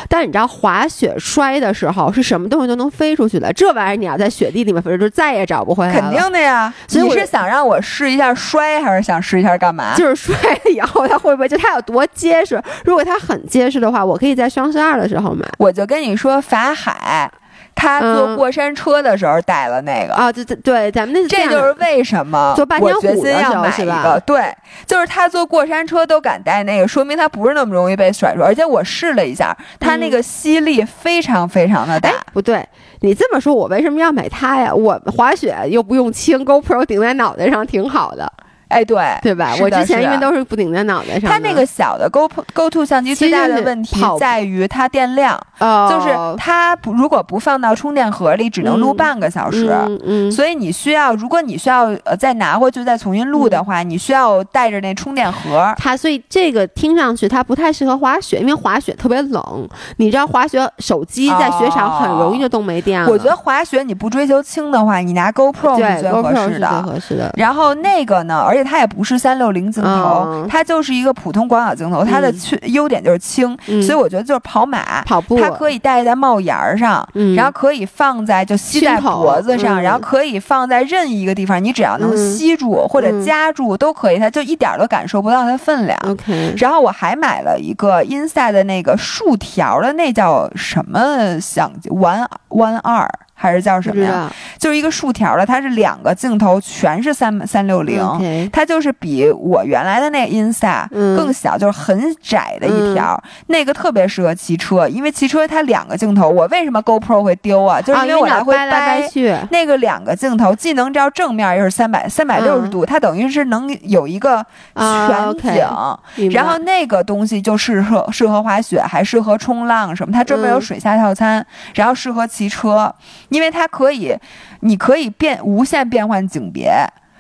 [0.10, 6.02] 但是你知道滑雪摔的时候是什么东西都能飞出去的，这玩意儿你要在雪地里面飞，就再也找不回来了。
[6.02, 9.94] 肯定的呀，所以我你是想让我试一下摔，还是想试一下干嘛？
[9.96, 12.60] 就是摔了以后它会不会就它有多结实？
[12.84, 15.46] 如果它很结实的话，我可以在双十二的时候买。
[15.60, 17.32] 我就跟你说，法海
[17.76, 24.20] 他坐嗯过山车的时候带了那个，啊，对对对，咱们那这就是为什么我决心要买一个。
[24.26, 24.52] 对，
[24.88, 28.42] 就是他坐过山车都敢带那个，说明他不是那么容易被甩出。
[28.42, 32.10] 而且我试了一下，他那个吸力非常非常的大。
[32.10, 32.66] 哎，不对，
[33.02, 34.74] 你这么说，我为什么要买它呀？
[34.74, 38.32] 我滑雪又不用轻，GoPro 顶在脑袋上挺好的，
[38.68, 39.54] 哎，对，对吧？
[39.62, 41.30] 我之前因为都是不顶在脑袋上。
[41.30, 49.70] 它那个小的 Go Go To 相机最大的问题在于它电量，哦，就是它不如果不放到充电盒里，只能录嗯半个小时。
[49.72, 55.74] 嗯嗯，所以你需要，如果你需要呃再拿回去再重新录的嗯话，你需要带着那充电盒。
[55.78, 59.70] 它所以这个听上去它不太适合滑雪，因为滑雪特别冷。
[59.98, 63.10] 你知道滑雪手机在雪场很容易就冻没电了。
[63.10, 66.84] 我觉得滑雪你不追求轻的话，你拿 GoPro 对是最合 GoPro 是最适的。
[66.84, 67.32] 合适的。
[67.38, 72.40] 然后那个呢，而且它也不是三六零镜头，嗯它就是一个普通广角镜头，它的嗯。
[72.40, 73.82] 缺优点就是轻，嗯。
[73.82, 77.36] 所以我觉得就是跑马，跑步它可以戴在帽檐儿上，嗯。
[77.36, 79.82] 然后可以放在就吸在脖子上，嗯。
[79.82, 82.18] 然后可以放在任意一个地方，你只要能嗯。
[82.18, 83.24] 吸住或者嗯。
[83.24, 85.98] 夹住都可以，它就一点儿都感受不到它的分量。
[86.08, 94.32] OK，然后我还买了一个 Inside 的那个竖条的，那叫什么相机？One One 二还是叫什么呀？
[94.58, 98.50] 就是一个竖条的，它是两个镜头，全是三三六零。
[98.52, 107.82] 它就是比我原来的那个 Insta 嗯更小，就是很窄的一条，那个特别适合骑车，因为骑车它两个镜头，我为什么 GoPro 会丢啊？
[107.82, 109.36] 就是啊，因为我来回老掰来掰去。
[109.52, 116.32] 那个两个镜头既能照正面，又是三百三百六十嗯度，它等于是能有一个啊全景。
[116.32, 120.12] 然后那个东西就适合适合滑雪，还适合冲浪什么。
[120.14, 122.94] 它专门有嗯水下套餐，然后适合骑车，
[123.30, 124.16] 因为它可以，
[124.62, 126.72] 你可以变无限变换景别。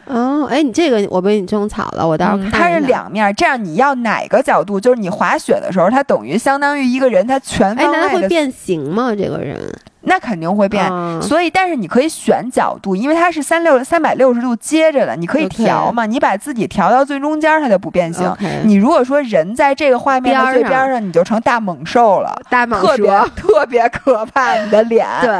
[0.08, 8.04] 哦，哎，你这个我被你种草了，我到时候它是两面，这样你要哪个角度，就是你滑雪的时候，它等于相当于一个人，他全哎，方位的。
[8.04, 9.16] 那他会变形吗？
[9.18, 9.60] 这个人
[10.06, 10.86] 那肯定会变。
[10.92, 16.06] 嗯所以，但是你可以选角度，因为它是三六三百六十度接着的，你可以调嘛。
[16.06, 18.32] 你把自己调到最中间，它就不变形。
[18.64, 25.06] 你如果说人在这个画面的最边上边上，你就成大猛兽了，特别， 特别可怕，你的脸。。
[25.22, 25.32] 对，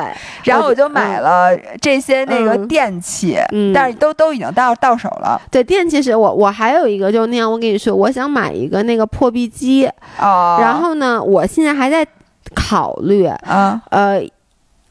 [0.44, 5.40] 然后我就买了这些那个嗯电器，嗯但是都都已经到到手了。
[5.52, 9.88] 对电器是我我还有一个就是那样，我跟你说，我想买一个那个破壁机，
[10.20, 12.06] 哦，然后呢，我现在还在
[12.56, 14.22] 考虑，啊，呃。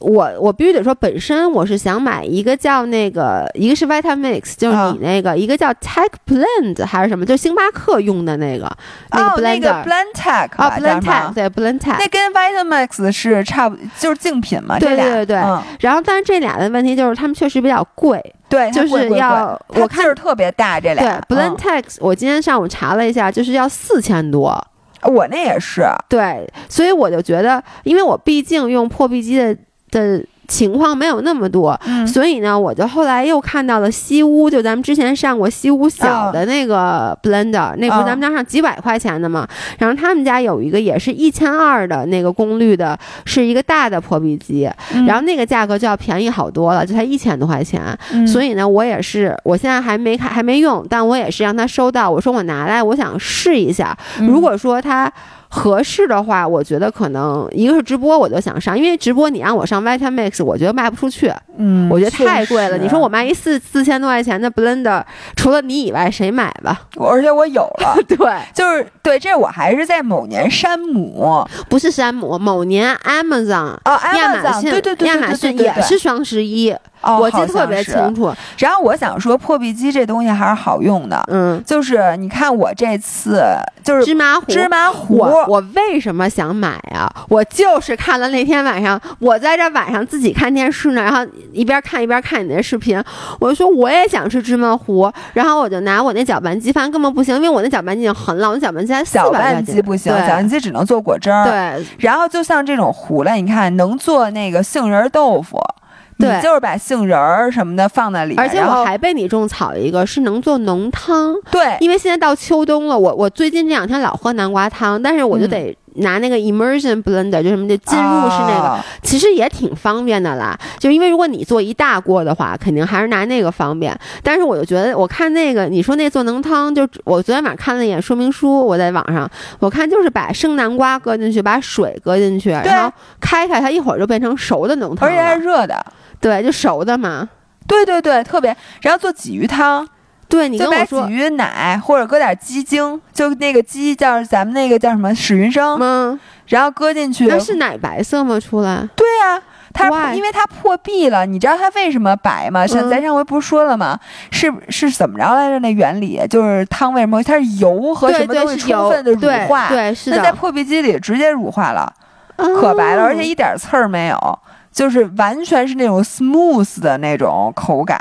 [0.04, 4.94] 我我必须得说，本身我是想买一个叫那个，一个是 Vitamix，就是啊。
[4.94, 8.70] 你那个，一个叫 Tech Blend 还是什么，就星巴克用的那个
[9.12, 15.62] 那哦，个那个 blender，Blend Tech 啊，Blend Tech，对 Blend Tech，那跟 Vitamix 是差不，就是竞品嘛，对对对对嗯。
[15.80, 21.36] 然后，但是这俩的问题就是他们确实比较贵，对，就是要我劲儿特别大，这俩对。
[21.36, 24.50] Blend Tech，我今天上午查了一下，就是要四千多。
[24.50, 24.70] 嗯
[25.04, 29.54] 我那也是，对，所以我就觉得，因为我毕竟用破壁机的
[30.02, 39.48] 的情况没有那么多，嗯所以呢，我就后来又看到了西屋，就咱们之前上过西屋小的那个 blender，、那不是咱们家上几百块钱的嘛。
[39.78, 47.82] 然后他们家有一个也是一千二的那个功率的，是一个大的破壁机，嗯然后那个价格就要便宜好多了，就才一千多块钱。
[48.12, 52.10] 嗯所以呢，我也是，我现在还没看，还没用，但我也是让他收到。
[52.10, 53.96] 我说我拿来，我想试一下。
[54.20, 55.10] 嗯如果说它
[55.54, 62.76] 合适的话，我觉得可能一个是直播，我就想上，因为直播你让我上 Vitamix，我觉得卖不出去，嗯，我觉得太贵了。
[62.76, 65.00] 你说我卖一四四千多块钱的 Blender，
[65.36, 66.82] 除了你以外，谁买吧？
[66.96, 68.18] 我而且我有了， 对，
[68.52, 73.76] 就是对，这我还是在某年山姆不是山姆，某年 Amazon。
[73.84, 76.74] 哦，亚马逊，对对对，亚马逊对对对也是双十一，
[77.04, 78.32] 哦，我记得特别清楚。
[78.58, 83.42] 然后我想说，破壁机这东西还是好用的，嗯，就是你看我这次
[83.82, 87.10] 就是芝麻糊，芝麻糊，我我为什么想买啊？
[87.28, 93.02] 我就是看了那天晚上，我在这晚上自己看电视呢，然后一边看一边看你那视频，
[93.38, 101.44] 我就说我也想吃芝麻糊，然后我就拿我那搅拌机，发现根本不行，因为我那搅拌机已经很老，我那搅拌机才四搅拌机不行，对搅拌机只能做果汁儿。
[101.44, 101.84] 对。
[101.98, 105.83] 然后就像这种糊了，你看能做那个杏仁豆腐，你
[106.18, 118.68] 对就是把杏仁儿什么的放在里面，而且我还被你种草一个，是能做浓汤，对因为现在到秋冬了，我我最近这两天老喝南瓜汤，但是我就嗯得拿那个 immersion blender，就什么的进入式那个。
[118.68, 123.96] 啊其实也挺方便的啦，就因为如果你做一大锅的话，肯定还是拿那个方便。
[124.22, 129.30] 但是我就觉得，我看那个你说那做浓汤，就我昨天晚上看了一眼说明书，我在网上
[129.60, 135.44] 我看就是把生南瓜搁进去，把水搁进去，然后开开它，一会儿就变成熟的浓汤而且还是。
[135.44, 135.84] 热的。
[136.18, 137.28] 对，就熟的嘛。
[137.68, 138.56] 对对对，特别。
[138.80, 139.86] 然后做鲫鱼汤，
[140.34, 146.18] 对你就把跟我说鲫，鱼奶或者搁点鸡精，就那个鸡叫咱们那个叫什么史云生，嗯，
[146.48, 147.26] 然后搁进去。
[147.26, 148.38] 那是奶白色吗？
[148.40, 148.88] 出来？
[148.96, 149.40] 对呀、
[149.72, 152.66] 它因为它破壁了，你知道它为什么白吗？
[152.66, 153.98] 像嗯咱上回不是说了吗？
[154.30, 155.58] 是是怎么着来着？
[155.60, 159.68] 那原理就是汤为什么它是油和什对么东西充分的乳对化？
[159.68, 161.92] 对是那在，破壁机里直接乳化了，
[162.36, 164.38] 可白了，而且哦一点刺儿没有，
[164.72, 167.98] 就是完全是那种 smooth 的那种口感，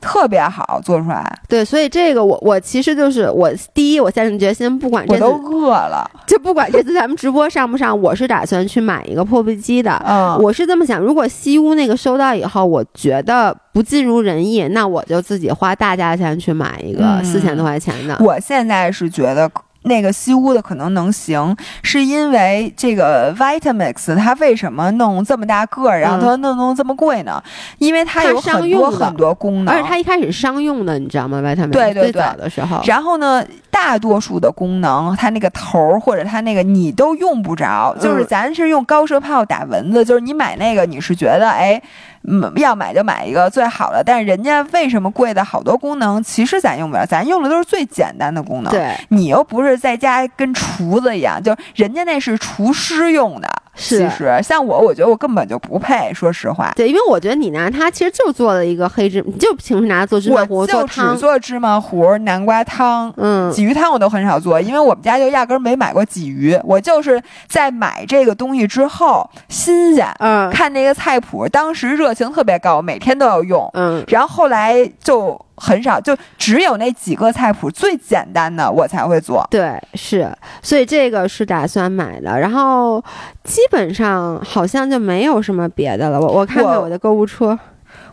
[0.00, 1.30] 特别好做出来。
[1.48, 10.02] 对，所以这个我我其实就是我第一，我下定决心，不管这次我都饿了，就不管这次咱们直播上不上，我是打算去买一个破壁机的。
[10.06, 18.16] 嗯，我是这么想，如果西屋那个收到以后，我觉得不尽如人意，那我就自己花大价钱去买一个嗯四千多块钱的。
[18.20, 19.50] 我现在是觉得。
[19.82, 27.42] 那个西屋的可能能行，是因为这个 Vitamix 它为什么弄这么大个儿，然后它弄弄这么贵呢？
[27.78, 31.40] 因为它它有很多很多功能，而且它一开始商用的，你知道吗？
[31.40, 41.80] 外太美最对对对早的时候，然后呢，大多数的功能，它那个头儿或者它那个你都用不着，就是嗯咱是用高射炮打蚊子，就是你买那个你是觉得哎。
[42.22, 48.70] 嗯，要买就买一个最好的，但是人家为什么贵的好多功能，其实咱用不了，咱用的都是最简单的功能。
[48.70, 53.48] 对，你又不是在家跟厨子一样，就人家那是厨师用的。
[53.74, 56.72] 是其实像我，我觉得我根本就不配，说实话。
[56.76, 66.58] 对，因为我觉得你拿它其实就做了一个黑芝，你就平时拿它做芝麻糊我就只做芝麻糊、南瓜汤，嗯，鲫鱼汤我都很少做，因为我们家就压根儿没买过鲫鱼。
[66.64, 73.68] 我就是在买这个东西之后新鲜，嗯看那个菜谱，当时热情特别高，每天都要用。
[73.74, 79.46] 嗯，然后后来就很少，就只有那几个菜谱最简单的我才会做。
[79.50, 80.26] 对，是，
[80.62, 83.04] 所以这个是打算买的，然后
[83.44, 86.18] 基本上好像就没有什么别的了。
[86.18, 87.58] 我我看看我我的购物车，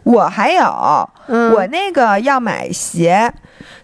[0.04, 3.32] 我还有，嗯，我那个要买鞋，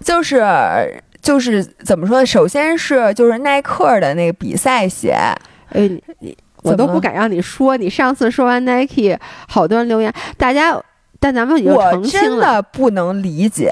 [0.01, 2.25] 就是就是怎么说呢？
[2.25, 5.15] 首先是就是耐克的那个比赛鞋，
[5.69, 7.77] 哎，你你我都不敢让你说。
[7.77, 10.77] 你上次说完 Nike，好多人留言，大家，
[11.23, 12.27] 但咱们已经澄清了。
[12.27, 13.71] 我真的不能理解，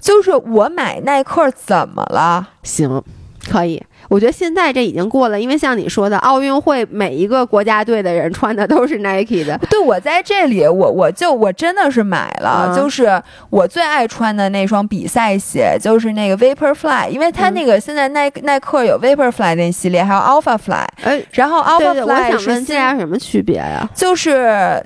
[0.00, 2.48] 就是我买耐克怎么了？
[2.62, 3.02] 行，
[3.46, 3.82] 可以。
[4.08, 9.56] 我觉得现在这已经过了，因为像你说的，奥运会每一个国家队的人穿的都是 Nike 的。
[9.70, 20.86] 对，我在这里，我我就我真的是买了，就是我最爱穿的那双比赛鞋，就是那个 Vaporfly，因为它那个现在耐耐克有 Vaporfly 那系列，还有 Alphafly。
[21.04, 23.88] 哎，然后 Alphafly 我想问这俩什么区别呀？
[23.94, 24.82] 就是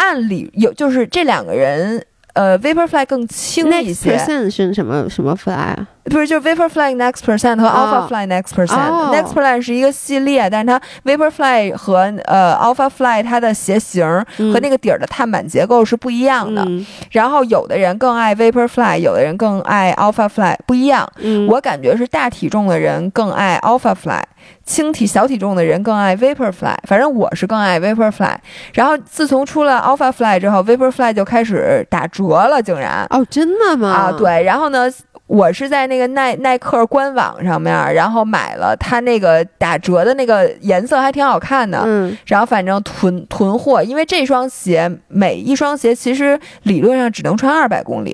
[0.00, 2.04] 按理有，就是这两个人。
[2.32, 4.16] 呃，Vaporfly 更轻一些。
[4.16, 5.88] Next percent 是什么什么 fly 啊？
[6.04, 9.12] 不是，就是 Vaporfly Next Percent 和 Alphafly Next Percent。
[9.12, 14.06] Next Percent 是一个系列，但是它 Vaporfly 和呃 Alphafly 它的鞋型
[14.38, 16.64] 和那个底儿的碳板结构是不一样的。
[17.10, 21.12] 然后有的人更爱 Vaporfly，有的人更爱 Alphafly，不一样。
[21.48, 24.22] 我感觉是大体重的人更爱 Alphafly。
[24.64, 28.36] 轻体小体重的人更爱 Vaporfly，反正我是更爱 Vaporfly。
[28.74, 33.88] 然后自从出了 Alphafly 之后，Vaporfly 就开始打折了，竟然哦，真的吗？
[33.90, 34.42] 啊，对。
[34.44, 34.90] 然后呢，
[35.26, 41.82] 我是在那个耐耐克官网上面，然后买了它那个打折的那个颜色，还挺好看的。
[41.84, 42.16] 嗯。
[42.26, 48.12] 然后反正囤囤货，因为这双鞋每一双鞋其实理论上只能穿二百公里。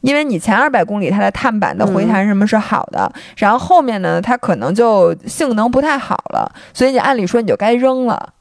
[0.00, 8.34] 因为你前二百公里它的碳板的回弹什么是好的，然后后面呢它可能就性能不太好了，所以你按理说你就该扔了。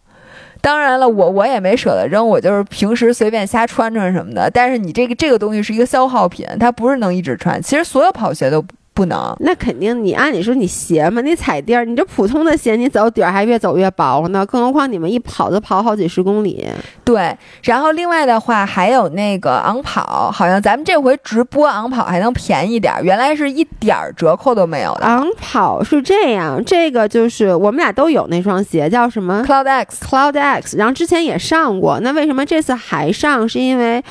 [0.61, 4.49] 当然了，我我也没舍得扔，我就是平时随便瞎穿穿什么的。
[4.49, 7.61] 但是你这个这个东西是一个消耗品，它不是能一直穿。
[7.61, 8.63] 其实所有跑鞋都。
[8.99, 10.03] 不能，那肯定。
[10.03, 14.45] 你按理说你鞋嘛，你踩地儿，你这普通的鞋，你走底儿还越走越薄呢。
[14.45, 16.67] 更何况你们一跑就跑好几十公里。
[17.05, 17.33] 对，
[17.63, 25.05] 然后另外的话还有那个昂跑，好像咱们这回直播昂跑还能便宜点儿，原来是一点儿折扣都没有的。
[25.05, 30.05] 昂跑是这样，这个就是我们俩都有那双鞋，叫什么？Cloud X。
[30.05, 33.47] Cloud X，然后之前也上过，那为什么这次还上？
[33.47, 34.03] 是因为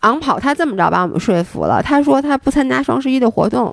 [0.00, 3.72] 昂跑他这么着把我们说服了，他说他不参加双十一的活动。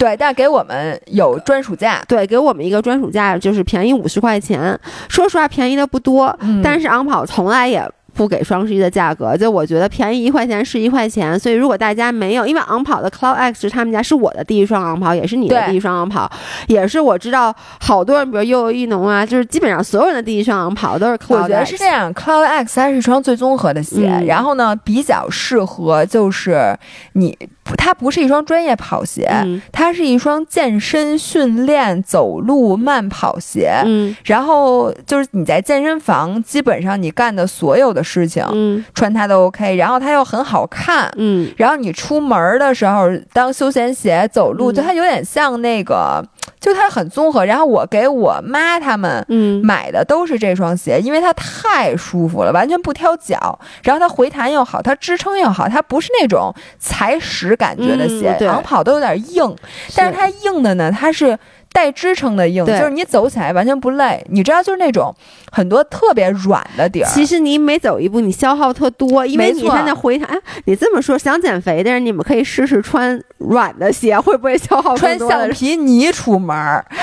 [0.00, 4.76] 对，但给我们有专属价，对，给我们一个专属价，就是便宜五十块钱。
[5.08, 7.88] 说实话，便宜的不多，但是昂跑从来也。
[8.12, 11.38] 不给双十一的价格，就我觉得便宜一块钱是一块钱。
[11.38, 16.30] 所以如果大家没有，因为昂跑的 Cloud X 是他们家是我的第一双昂跑，也是你的第一双昂跑，
[16.66, 21.42] 也是我知道好多人，比如悠悠一农啊，就是基本上所有人的第一双昂跑都是 Cloud。
[21.44, 26.76] 我觉得是这样，Cloud X 它是一双最综合的鞋，然后呢比较适合就是
[27.12, 27.38] 你，
[27.76, 29.30] 它不是一双专业跑鞋，
[29.70, 33.80] 它是一双健身训练走路慢跑鞋。
[33.86, 38.00] 嗯，然后就是你在健身房基本上你干的所有的。
[38.02, 46.20] 事情，嗯，穿它都 OK，然后它又很好看，嗯，然后你出门的时候当休闲鞋走路，就它有点像那个，
[46.60, 47.44] 就它很综合。
[47.44, 59.56] 然后我给我妈他们，嗯，买的都是这双鞋，因为它太舒服了，完全不挑脚，然后它回弹又好，它支撑又好，它不是那种踩屎感觉的鞋，长跑都有点硬，
[59.96, 61.38] 但是它硬的呢，它是。
[61.72, 64.26] 带支撑的硬，就是你走起来完全不累。
[64.28, 65.14] 你知道，就是那种
[65.50, 67.08] 很多特别软的底儿。
[67.08, 70.40] 其实你每走一步，你消耗特多，因为你现在那回弹。
[70.64, 76.56] 你这么说，想减肥的人，你们可以试试穿软的鞋，会不会消耗穿橡皮泥出门，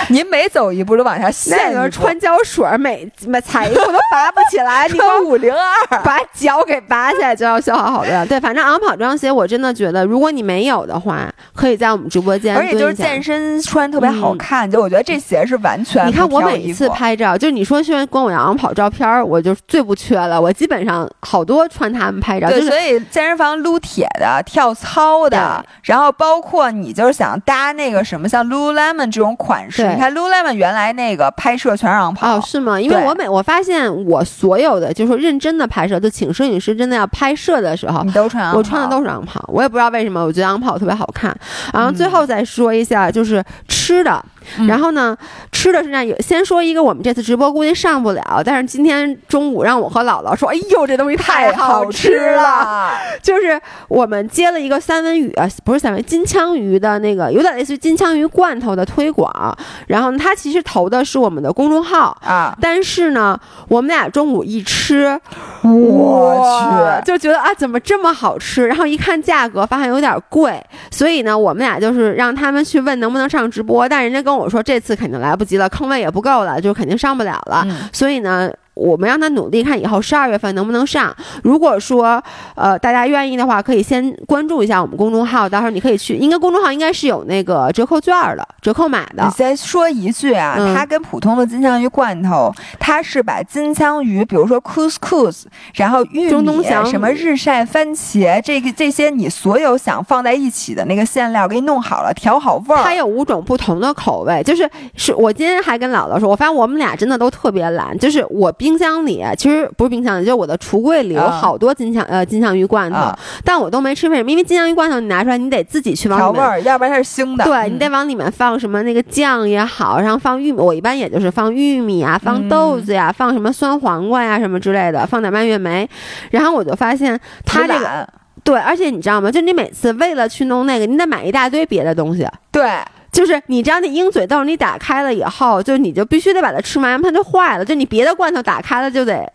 [0.10, 1.58] 您每走一步都往下陷。
[1.74, 4.88] 那 个穿胶水，每每踩一步都拔不起来。
[4.88, 8.26] 你 穿五零二，把脚给拔起来就要消耗好多。
[8.26, 12.56] 对，反正昂跑这双鞋，我真的觉得，如果你没有的话，可以在我们直播间。
[12.56, 14.70] 而且就是健身穿特别好看。
[14.70, 20.40] 就我觉得这鞋是完全，你看我每一次拍照，就是你说虽然光我要跑照片，我就最不缺了。
[20.40, 32.80] 我基本上好多穿他们拍照，对，所以健身房撸铁的、跳操的，然后包括你就是想搭那个什么像 Lululemon 这种款式，你看 Lululemon 原来那个拍摄全是昂跑，哦，是吗？
[32.80, 41.36] 因为我每我发现我所有的就是说认真的拍摄，就请摄影师真的要拍摄的时候，你都穿，我穿的都是昂跑，我也不知道为什么，我觉得昂跑特别好看。
[41.74, 44.24] 然后最后再说一下，就是吃的。
[44.68, 45.16] 然后呢，
[45.52, 52.92] 吃的是那有先说一个，我们这次直播估计上不了，但是今天中午让我和姥姥说，哎呦，这东西太好吃了，
[53.22, 55.34] 就是我们接了一个三文鱼，
[55.64, 62.16] 不是三文金枪鱼的那个，有点类似于金枪鱼罐头的推广，然后他其实投的是我们的公众号。
[62.22, 63.40] 啊，但是呢，
[63.70, 65.20] 我们俩中午一吃，
[65.64, 68.68] 我去，就觉得啊，怎么这么好吃？
[68.68, 77.66] 然后一看价格，发现有点贵，所以呢，我们俩就是让他们去问能不能上直播，但人家跟我说这次肯定来不及了，坑位也不够了，就肯定上不了了。
[77.94, 81.16] 所以呢，我们让他努力看以后十二月份能不能上。
[81.44, 82.22] 如果说
[82.56, 89.30] 呃大家愿意的话，可以先关注一下我们公众号，到时候你可以去，应该公众号应该是有那个折扣券的，折扣码的你。
[89.32, 95.44] 再说一句啊，嗯它跟普通的金枪鱼罐头，它是把金枪鱼，比如说 couscous，
[95.76, 102.84] 然后玉米、中东祥什么日晒番茄，这个这些你所有想放在一起的那个馅料给你弄好了，调好味儿。
[102.84, 107.98] 它有五种不同的口味，就是是我今天还跟姥姥说，我发现我们俩真的都特别懒。
[107.98, 114.10] 就是我冰箱里其实不是冰箱里，就是我的橱柜里有啊好多金枪、呃金枪鱼罐头，啊但我都没吃。
[114.10, 114.30] 为什么？
[114.30, 116.34] 因为金枪鱼罐头你拿出来，你得自己去往里面。
[116.34, 117.46] 调味儿，要不然它是腥的。
[117.46, 125.90] 对嗯你得往里面放什么那个酱也好，然后放玉米，我一般也就是放玉米啊，放嗯豆子呀，放什么酸黄瓜呀什么之类的，放点蔓越莓。
[126.32, 128.06] 然后我就发现它这个
[128.44, 129.32] 对，而且你知道吗？
[129.32, 132.28] 就你每次为了去弄那个，你得买一大堆别的东西。
[132.52, 132.70] 对。
[133.12, 137.66] 就是你知道那鹰嘴豆，你打开了以后，就你就必须得把它吃完，它就坏了。
[137.66, 139.32] 就你别的罐头打开了就得，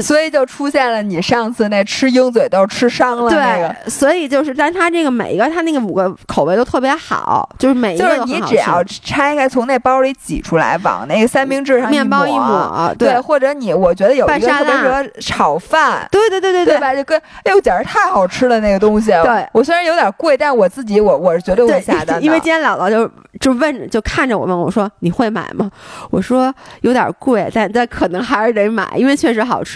[0.00, 3.68] 所以就出现了你上次那吃鹰嘴豆吃伤了那个。
[3.68, 16.94] 对，所以就是，但它这个每一个它那个五个口味都特别好，就是每一就是你只要拆开，从那包里挤出来，往那个三明治上面包一抹，抹，对，或者你我觉得有一个拌沙拉特别适合炒饭，对对对对对吧？
[16.94, 19.10] 就跟哎呦，简直太好吃了那个东西。
[19.10, 23.10] 对我虽然有点贵，但我自己我我是绝对会下单的，因为今天姥姥就
[23.40, 25.70] 就问就看着我问我说你会买吗？
[26.10, 29.73] 我说有点贵，但但可能还是得买，因为确实好吃。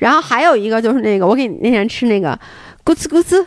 [0.00, 2.38] 然后还有一个就是那个我给你那天吃那个
[2.84, 3.40] 咕呲咕呲，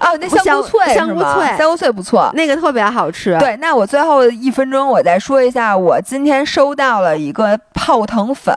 [0.00, 2.30] 哦，那香菇脆香菇脆香菇脆不错。
[2.34, 3.36] 那个特别好吃。
[3.38, 8.54] 对，那我最后一分钟我再说一下，我今天收到了一个泡腾粉，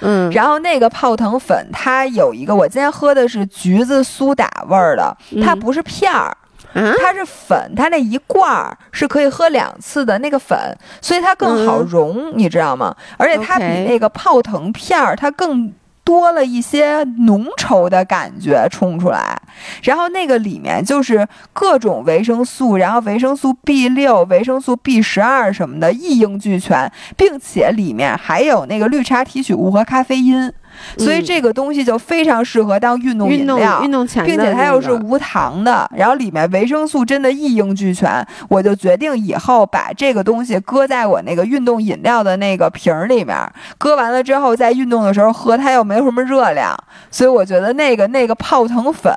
[0.00, 6.36] 嗯，然后那个泡腾粉它有一个，我今天喝的是橘子苏打味儿的，它嗯不是片儿，
[6.76, 10.56] 啊，它是粉，它那一罐儿是可以喝两次的那个粉，
[11.00, 12.94] 所以它更好嗯溶，你知道吗？
[13.16, 15.72] 而且它比那个泡腾片儿它更。
[16.06, 19.36] 多了一些浓稠的感觉冲出来，
[19.82, 30.52] 然后那个里面就是各种维生素，然后维生素 B 六、维生素 B 十二什么的一应俱全，并且里面还有那个绿茶提取物和咖啡因，
[30.98, 33.82] 所以嗯这个东西就非常适合当运动饮料。
[33.82, 43.36] 运动前的并且它又是无糖的，然后里面维生素真的一应俱全，我就决定以后把这个东西搁在我那个运动饮料的那个瓶儿里面，
[43.78, 46.76] 搁完了之后在运动的时候喝，它又没什么热量，
[47.10, 49.14] 所以我觉得那个那个泡腾粉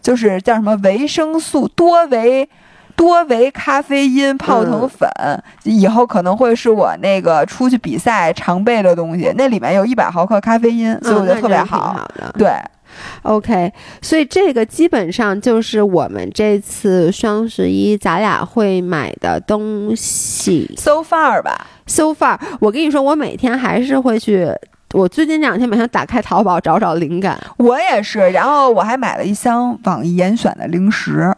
[0.00, 2.48] 就是叫什么维生素多维。
[2.96, 5.08] 多维咖啡因泡腾粉、
[5.64, 12.08] 以后可能会是我那个出去比赛常备的东西，那里面有一百毫克咖啡因，所以我觉得特别好。
[12.38, 12.52] 对
[13.22, 20.72] ，OK，所以这个基本上就是我们这次双十一咱俩会买的东西。
[20.78, 24.48] so far 吧，So far，我跟你说，我每天还是会去。
[24.92, 27.36] 我最近这两天每天打开淘宝找找灵感。
[27.56, 31.34] 我也是，然后我还买了一箱网易严选的零食，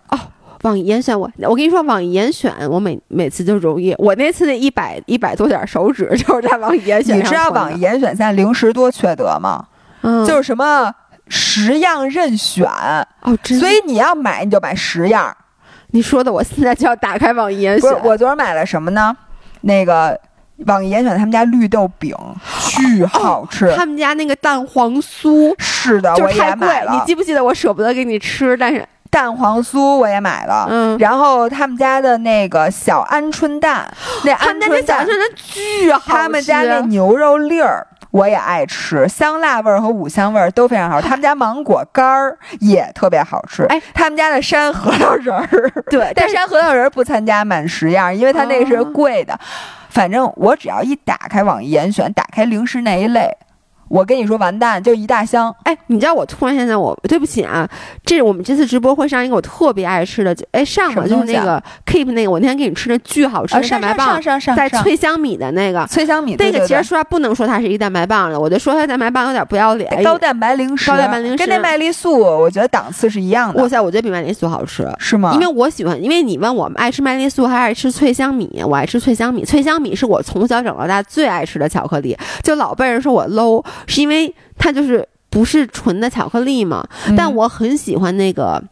[0.66, 9.64] 网易严选我，我跟你说，网易严选我每每次就容易，我那次那一百一百多点手指就是在网易严选你知道网易严选现在零食多缺德吗？
[10.02, 10.92] 嗯，就是什么
[11.28, 12.66] 十样任选，
[13.22, 15.34] 哦，真所以你要买你就买十样。
[15.92, 17.88] 你说的，我现在就要打开网易严选。
[17.88, 19.16] 不是，我昨儿买了什么呢？
[19.62, 20.20] 那个
[20.66, 22.14] 网易严选他们家绿豆饼
[22.68, 26.92] 巨好吃，他们家那个蛋黄酥是的，我就是太贵也买，了。
[26.92, 28.56] 你记不记得我舍不得给你吃？
[28.56, 33.86] 但是，蛋黄酥我也买了，嗯，然后他们家的那个小鹌鹑蛋，
[34.24, 36.10] 那鹌鹑蛋巨好吃。
[36.10, 37.86] 他们家那牛肉粒儿。
[38.12, 40.98] 我也爱吃，香辣味儿和五香味儿都非常好。
[41.02, 43.64] 他们家芒果干儿也特别好吃。
[43.64, 45.46] 哎，他们家的山核桃仁儿，
[45.90, 49.38] 对，但山核桃仁儿不参加满十样，因为它那个是哦贵的。
[49.90, 53.36] 反正我只要一打开网易严选，打开零食那一类，
[53.88, 55.54] 我跟你说完蛋，就一大箱。
[55.64, 57.68] 哎，你知道我突然现在我对不起啊，
[58.04, 65.86] 这是我们这次直播会上一个我特别爱吃的，哎上了就是那个 Keep 那个，我那天给你吃的巨好吃啊，的蛋上上白棒上，上上带上脆香米的那个。
[65.86, 70.02] 脆香米，那个其实说不能说它是一个蛋白棒了，我就说它蛋白棒有点不要脸。
[70.02, 74.88] 高蛋白零食，高蛋白零食跟那麦丽素，我觉得档次是一样的，哇塞，我觉得比麦丽素好吃。
[74.98, 75.32] 是吗？
[75.34, 79.44] 因为我喜欢，因为你问我们爱吃麦丽素还是爱吃脆香米，我爱吃脆香米。
[79.44, 86.86] 脆香米是我从小长到大最爱吃的巧克力，就老被人说我 low，是因为它就是不是纯的巧克力嘛。
[87.16, 88.62] 但嗯我很喜欢那个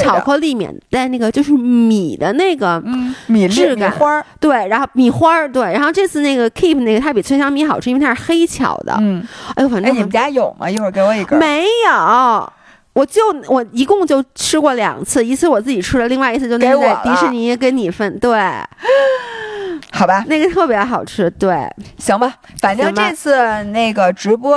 [0.00, 8.96] 巧克力面带那个就是米的那个，嗯米米质感花儿，对，然后米花儿，对，然后这次那个 Keep 那个它比脆香米好吃，因为它是黑巧的。
[9.00, 10.70] 嗯，哎呦，反哎，正你们家有吗？
[10.70, 11.38] 一会儿给我一根。
[11.38, 12.52] 没有。
[12.94, 18.18] 我就我一共就吃过两次，一次我自己吃了，另外一次就那在迪士了尼跟你分。
[18.18, 18.30] 对，
[19.90, 21.30] 好吧，那个特别好吃。
[21.30, 21.68] 对，
[21.98, 24.56] 行吧，反正这次那个直播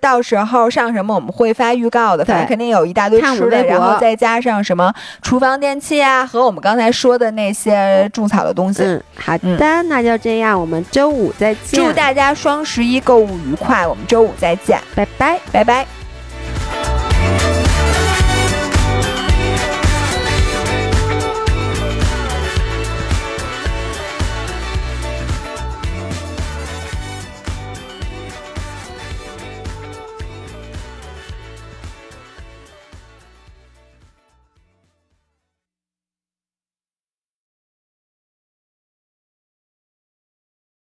[0.00, 8.82] 到时候上什么我们会发预告的，反正肯定有一大堆吃的，然后再加上什么厨房电器啊，和我们刚才说的那些种草的东西。
[8.84, 11.84] 嗯，好的，那就这样，我们周五再见。
[11.84, 15.86] 祝大家双十一购物愉快，我们周五再见，拜拜，拜拜。